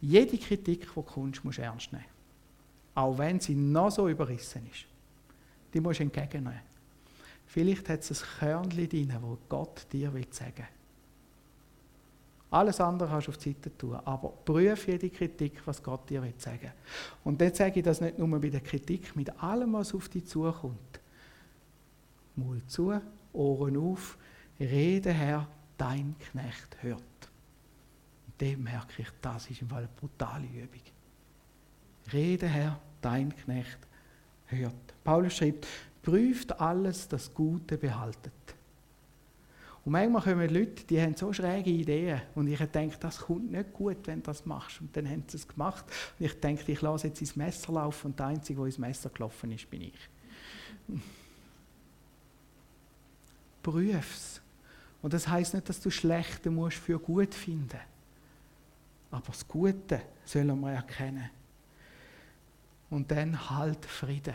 [0.00, 2.13] jede Kritik, die du kommst, musst du ernst nehmen.
[2.94, 4.86] Auch wenn sie noch so überrissen ist.
[5.72, 6.60] Die musst du entgegennehmen.
[7.46, 10.64] Vielleicht hat es ein Körnchen drin, wo Gott dir sagen will.
[12.50, 13.96] Alles andere kannst du auf die Seite tun.
[14.04, 16.72] Aber prüfe jede Kritik, was Gott dir sagen will.
[17.24, 20.26] Und dann sage ich das nicht nur bei der Kritik, mit allem, was auf dich
[20.26, 21.00] zukommt.
[22.36, 22.92] Mal zu
[23.32, 24.16] Ohren auf,
[24.60, 27.00] rede Herr, dein Knecht hört.
[28.26, 30.93] Und dem merke ich, das ist im Fall eine brutale Übung.
[32.12, 33.78] Rede Herr, dein Knecht
[34.46, 34.74] hört.
[35.02, 35.66] Paulus schreibt,
[36.02, 38.32] prüft alles, das Gute behaltet.
[39.84, 43.72] Und manchmal kommen Leute, die haben so schräge Ideen und ich denke, das kommt nicht
[43.74, 44.80] gut, wenn du das machst.
[44.80, 45.84] Und dann haben sie es gemacht
[46.18, 49.10] und ich denke, ich lasse jetzt ins Messer laufen und der Einzige, der ins Messer
[49.10, 50.08] gelaufen ist, bin ich
[53.64, 54.40] prüf's.
[55.02, 57.80] Und das heißt nicht, dass du Schlechte musst für gut finden.
[59.10, 61.30] Aber das Gute sollen wir erkennen.
[62.90, 64.34] Und dann halt Frieden.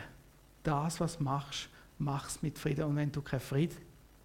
[0.62, 2.84] Das, was machst, mach's mit Frieden.
[2.84, 3.76] Und wenn du keinen Frieden,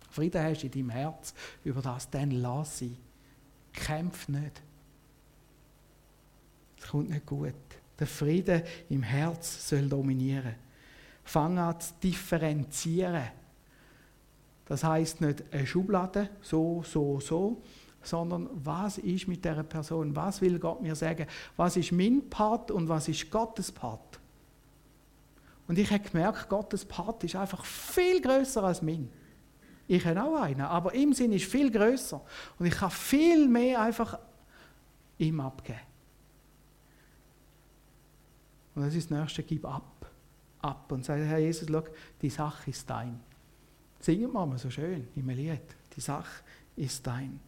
[0.09, 2.97] Frieden hast in deinem Herz über das, dann lass sie.
[3.73, 4.61] Kämpf nicht.
[6.77, 7.53] Es kommt nicht gut.
[7.99, 10.55] Der Frieden im Herz soll dominieren.
[11.23, 13.31] Fang an zu differenzieren
[14.65, 17.61] das heißt nicht eine Schublade, so, so, so,
[18.07, 20.15] sondern was ist mit der Person?
[20.15, 21.27] Was will Gott mir sagen?
[21.55, 24.19] Was ist mein Part und was ist Gottes Part?
[25.67, 29.09] Und ich habe gemerkt, Gottes Part ist einfach viel größer als mein.
[29.87, 32.21] Ich habe auch einen, aber im Sinn ist viel größer
[32.57, 34.17] und ich kann viel mehr einfach
[35.17, 35.79] ihm abgeben.
[38.73, 40.11] Und das ist das nächste, gib ab,
[40.61, 41.83] ab und sag, Herr Jesus, schau,
[42.21, 43.19] die Sache ist dein.
[43.99, 45.61] Singen wir mal so schön im Lied.
[45.95, 46.43] Die Sache
[46.75, 47.39] ist dein.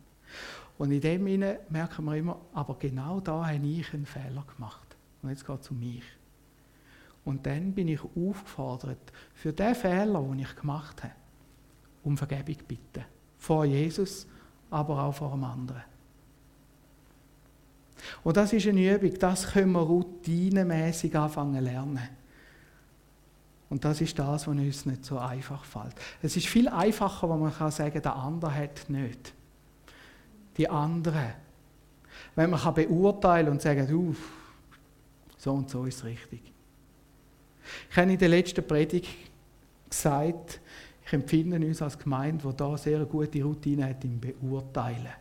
[0.77, 4.95] Und in dem Sinne merken wir immer, aber genau da habe ich einen Fehler gemacht.
[5.21, 6.03] Und jetzt geht es um mich.
[7.25, 11.13] Und dann bin ich aufgefordert, für den Fehler, den ich gemacht habe,
[12.03, 13.03] um Vergebung bitten.
[13.37, 14.27] Vor Jesus,
[14.69, 15.83] aber auch vor einem anderen.
[18.23, 22.07] Und das ist eine Übung, das können wir routinemäßig anfangen lernen.
[23.69, 25.95] Und das ist das, was uns nicht so einfach fällt.
[26.21, 29.33] Es ist viel einfacher, wenn man kann sagen, der andere hat nicht.
[30.57, 31.35] Die andere.
[32.35, 34.15] Wenn man kann beurteilen und sagen, du,
[35.37, 36.41] so und so ist richtig.
[37.89, 39.09] Ich habe in der letzten Predigt
[39.89, 40.59] gesagt,
[41.05, 45.13] ich empfinde uns als Gemeinde, die da sehr gute Routine hat im Beurteilen.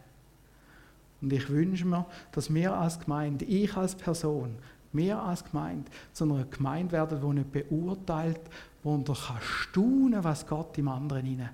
[1.20, 4.56] Und ich wünsche mir, dass wir als Gemeinde, ich als Person,
[4.92, 8.40] wir als Gemeinde zu einer Gemeinde werden, die nicht beurteilt,
[8.82, 11.48] wo man kann staunen was Gott im anderen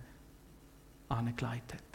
[1.09, 1.92] angelegt hat.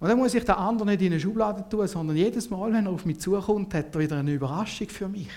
[0.00, 2.86] Und dann muss ich den anderen nicht in eine Schublade tun, sondern jedes Mal, wenn
[2.86, 5.30] er auf mich zukommt, hat er wieder eine Überraschung für mich.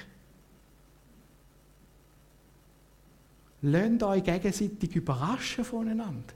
[3.61, 6.33] Lasst euch gegenseitig überraschen voneinander.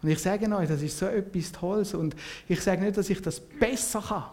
[0.00, 1.94] Und ich sage euch, das ist so etwas Tolles.
[1.94, 2.14] Und
[2.46, 4.24] ich sage nicht, dass ich das besser kann.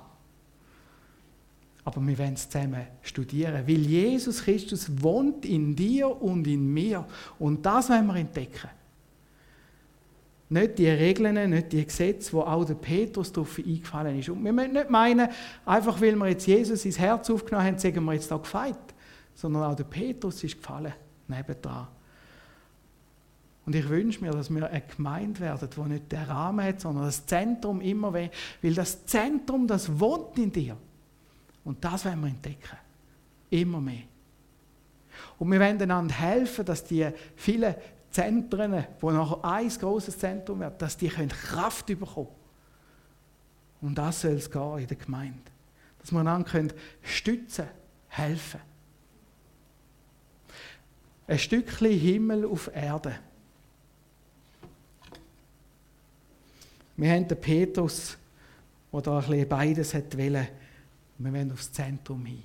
[1.84, 7.05] Aber wir wollen es zusammen studieren, weil Jesus Christus wohnt in dir und in mir.
[7.38, 8.70] Und das wollen wir entdecken.
[10.48, 14.30] Nicht die Regeln, nicht die Gesetze, wo auch der Petrus darauf eingefallen ist.
[14.30, 15.28] Und wir müssen nicht meinen,
[15.66, 18.78] einfach weil wir jetzt Jesus ins Herz aufgenommen haben, sagen wir jetzt da gefeit.
[19.34, 20.93] Sondern auch der Petrus ist gefallen,
[21.28, 21.88] nebendran.
[23.66, 27.06] Und ich wünsche mir, dass wir eine Gemeinde werden, die nicht der Rahmen hat, sondern
[27.06, 28.30] das Zentrum immer will.
[28.62, 30.78] Weil das Zentrum, das wohnt in dir.
[31.64, 32.78] Und das wollen wir entdecken.
[33.50, 34.04] Immer mehr.
[35.39, 37.74] Und wir wollen einander helfen, dass die vielen
[38.16, 42.30] Zentren, wo nachher ein großes Zentrum wird, dass die Kraft bekommen
[43.82, 45.51] Und das soll es gehen in der Gemeinde.
[45.99, 46.70] Dass wir einander
[47.01, 47.66] stützen
[48.07, 48.61] helfen.
[51.28, 53.20] Ein Stückchen Himmel auf Erde.
[56.95, 58.18] Wir haben den Petrus,
[58.93, 60.18] der da ein bisschen beides hat.
[60.18, 60.47] Wir
[61.18, 62.43] wollen aufs Zentrum hin.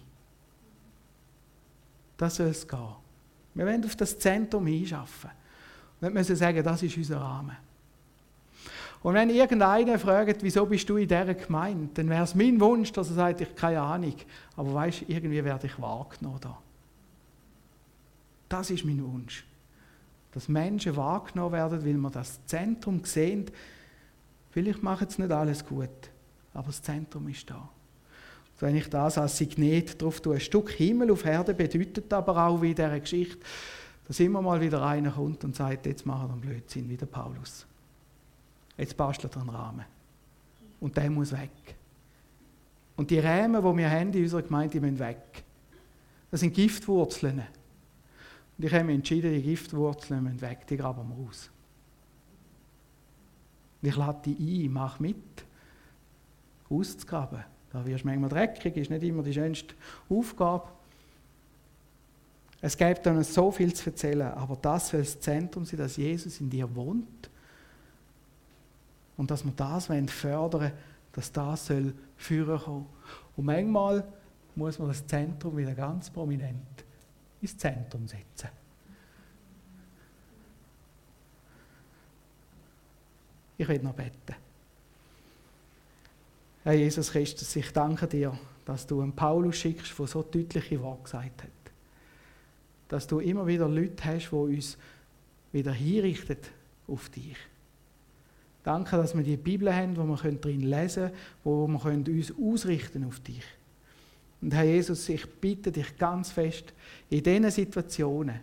[2.16, 2.96] Das soll es gehen.
[3.54, 5.30] Wir wollen auf das Zentrum hinschaffen.
[6.00, 7.56] Und müssen sagen, das ist unser Rahmen.
[9.02, 12.92] Und wenn irgendeiner fragt, wieso bist du in dieser Gemeinde, dann wäre es mein Wunsch,
[12.92, 14.14] dass er sagt, ich habe keine Ahnung.
[14.56, 16.58] Aber weißt irgendwie werde ich wahrgenommen da.
[18.48, 19.46] Das ist mein Wunsch.
[20.32, 23.46] Dass Menschen wahrgenommen werden, weil wir das Zentrum sehen.
[24.50, 25.88] Vielleicht machen es nicht alles gut,
[26.52, 27.68] aber das Zentrum ist da.
[28.56, 32.46] So, wenn ich das als Signet drauf tue, ein Stück Himmel auf Erde bedeutet aber
[32.46, 33.38] auch wie in dieser Geschichte,
[34.10, 37.06] dass immer mal wieder einer kommt und sagt, jetzt machen wir einen Blödsinn, wie der
[37.06, 37.64] Paulus.
[38.76, 39.84] Jetzt bastelt er einen Rahmen.
[40.80, 41.76] Und der muss weg.
[42.96, 45.44] Und die Rämen, die wir haben in unserer Gemeinde, die müssen weg.
[46.28, 47.40] Das sind Giftwurzeln.
[48.58, 51.48] Und ich habe mich entschieden, die Giftwurzeln müssen weg, die graben wir raus.
[53.80, 55.44] Und ich lade die ein, mach mit,
[56.68, 57.44] auszugraben.
[57.72, 59.72] Da wirst du manchmal dreckig, ist nicht immer die schönste
[60.08, 60.68] Aufgabe.
[62.62, 66.40] Es gibt dann so viel zu erzählen, aber das soll das Zentrum sein, dass Jesus
[66.40, 67.30] in dir wohnt
[69.16, 70.72] und dass wir das fördern wollen,
[71.12, 72.86] dass das soll führen kommen.
[73.36, 74.04] Und manchmal
[74.54, 76.84] muss man das Zentrum wieder ganz prominent
[77.40, 78.48] ins Zentrum setzen.
[83.56, 84.36] Ich will noch beten.
[86.64, 91.02] Herr Jesus Christus, ich danke dir, dass du einen Paulus schickst, der so deutliche Worte
[91.04, 91.59] gesagt hat.
[92.90, 94.76] Dass du immer wieder Leute hast, die uns
[95.52, 96.36] wieder hinrichten
[96.86, 97.36] auf dich.
[98.62, 101.14] Danke, dass wir die Bibel haben, wo wir darin lesen können,
[101.44, 103.42] wo wir uns ausrichten auf dich.
[104.42, 106.74] Und Herr Jesus, ich bitte dich ganz fest,
[107.08, 108.40] in diesen Situationen,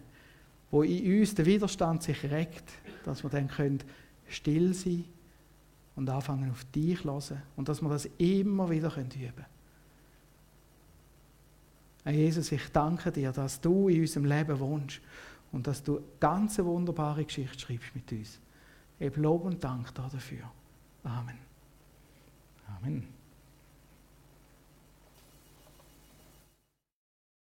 [0.72, 2.64] wo in uns der Widerstand sich regt,
[3.06, 3.80] dass wir dann können
[4.28, 5.06] still sein
[5.96, 9.57] und anfangen auf dich zu hören und dass wir das immer wieder üben können.
[12.12, 15.02] Jesus, ich danke dir, dass du in unserem Leben wohnst
[15.52, 18.40] und dass du ganz eine wunderbare Geschichte schreibst mit uns.
[19.00, 20.52] Ich Lob und Dank dafür.
[21.04, 21.38] Amen.
[22.78, 23.17] Amen.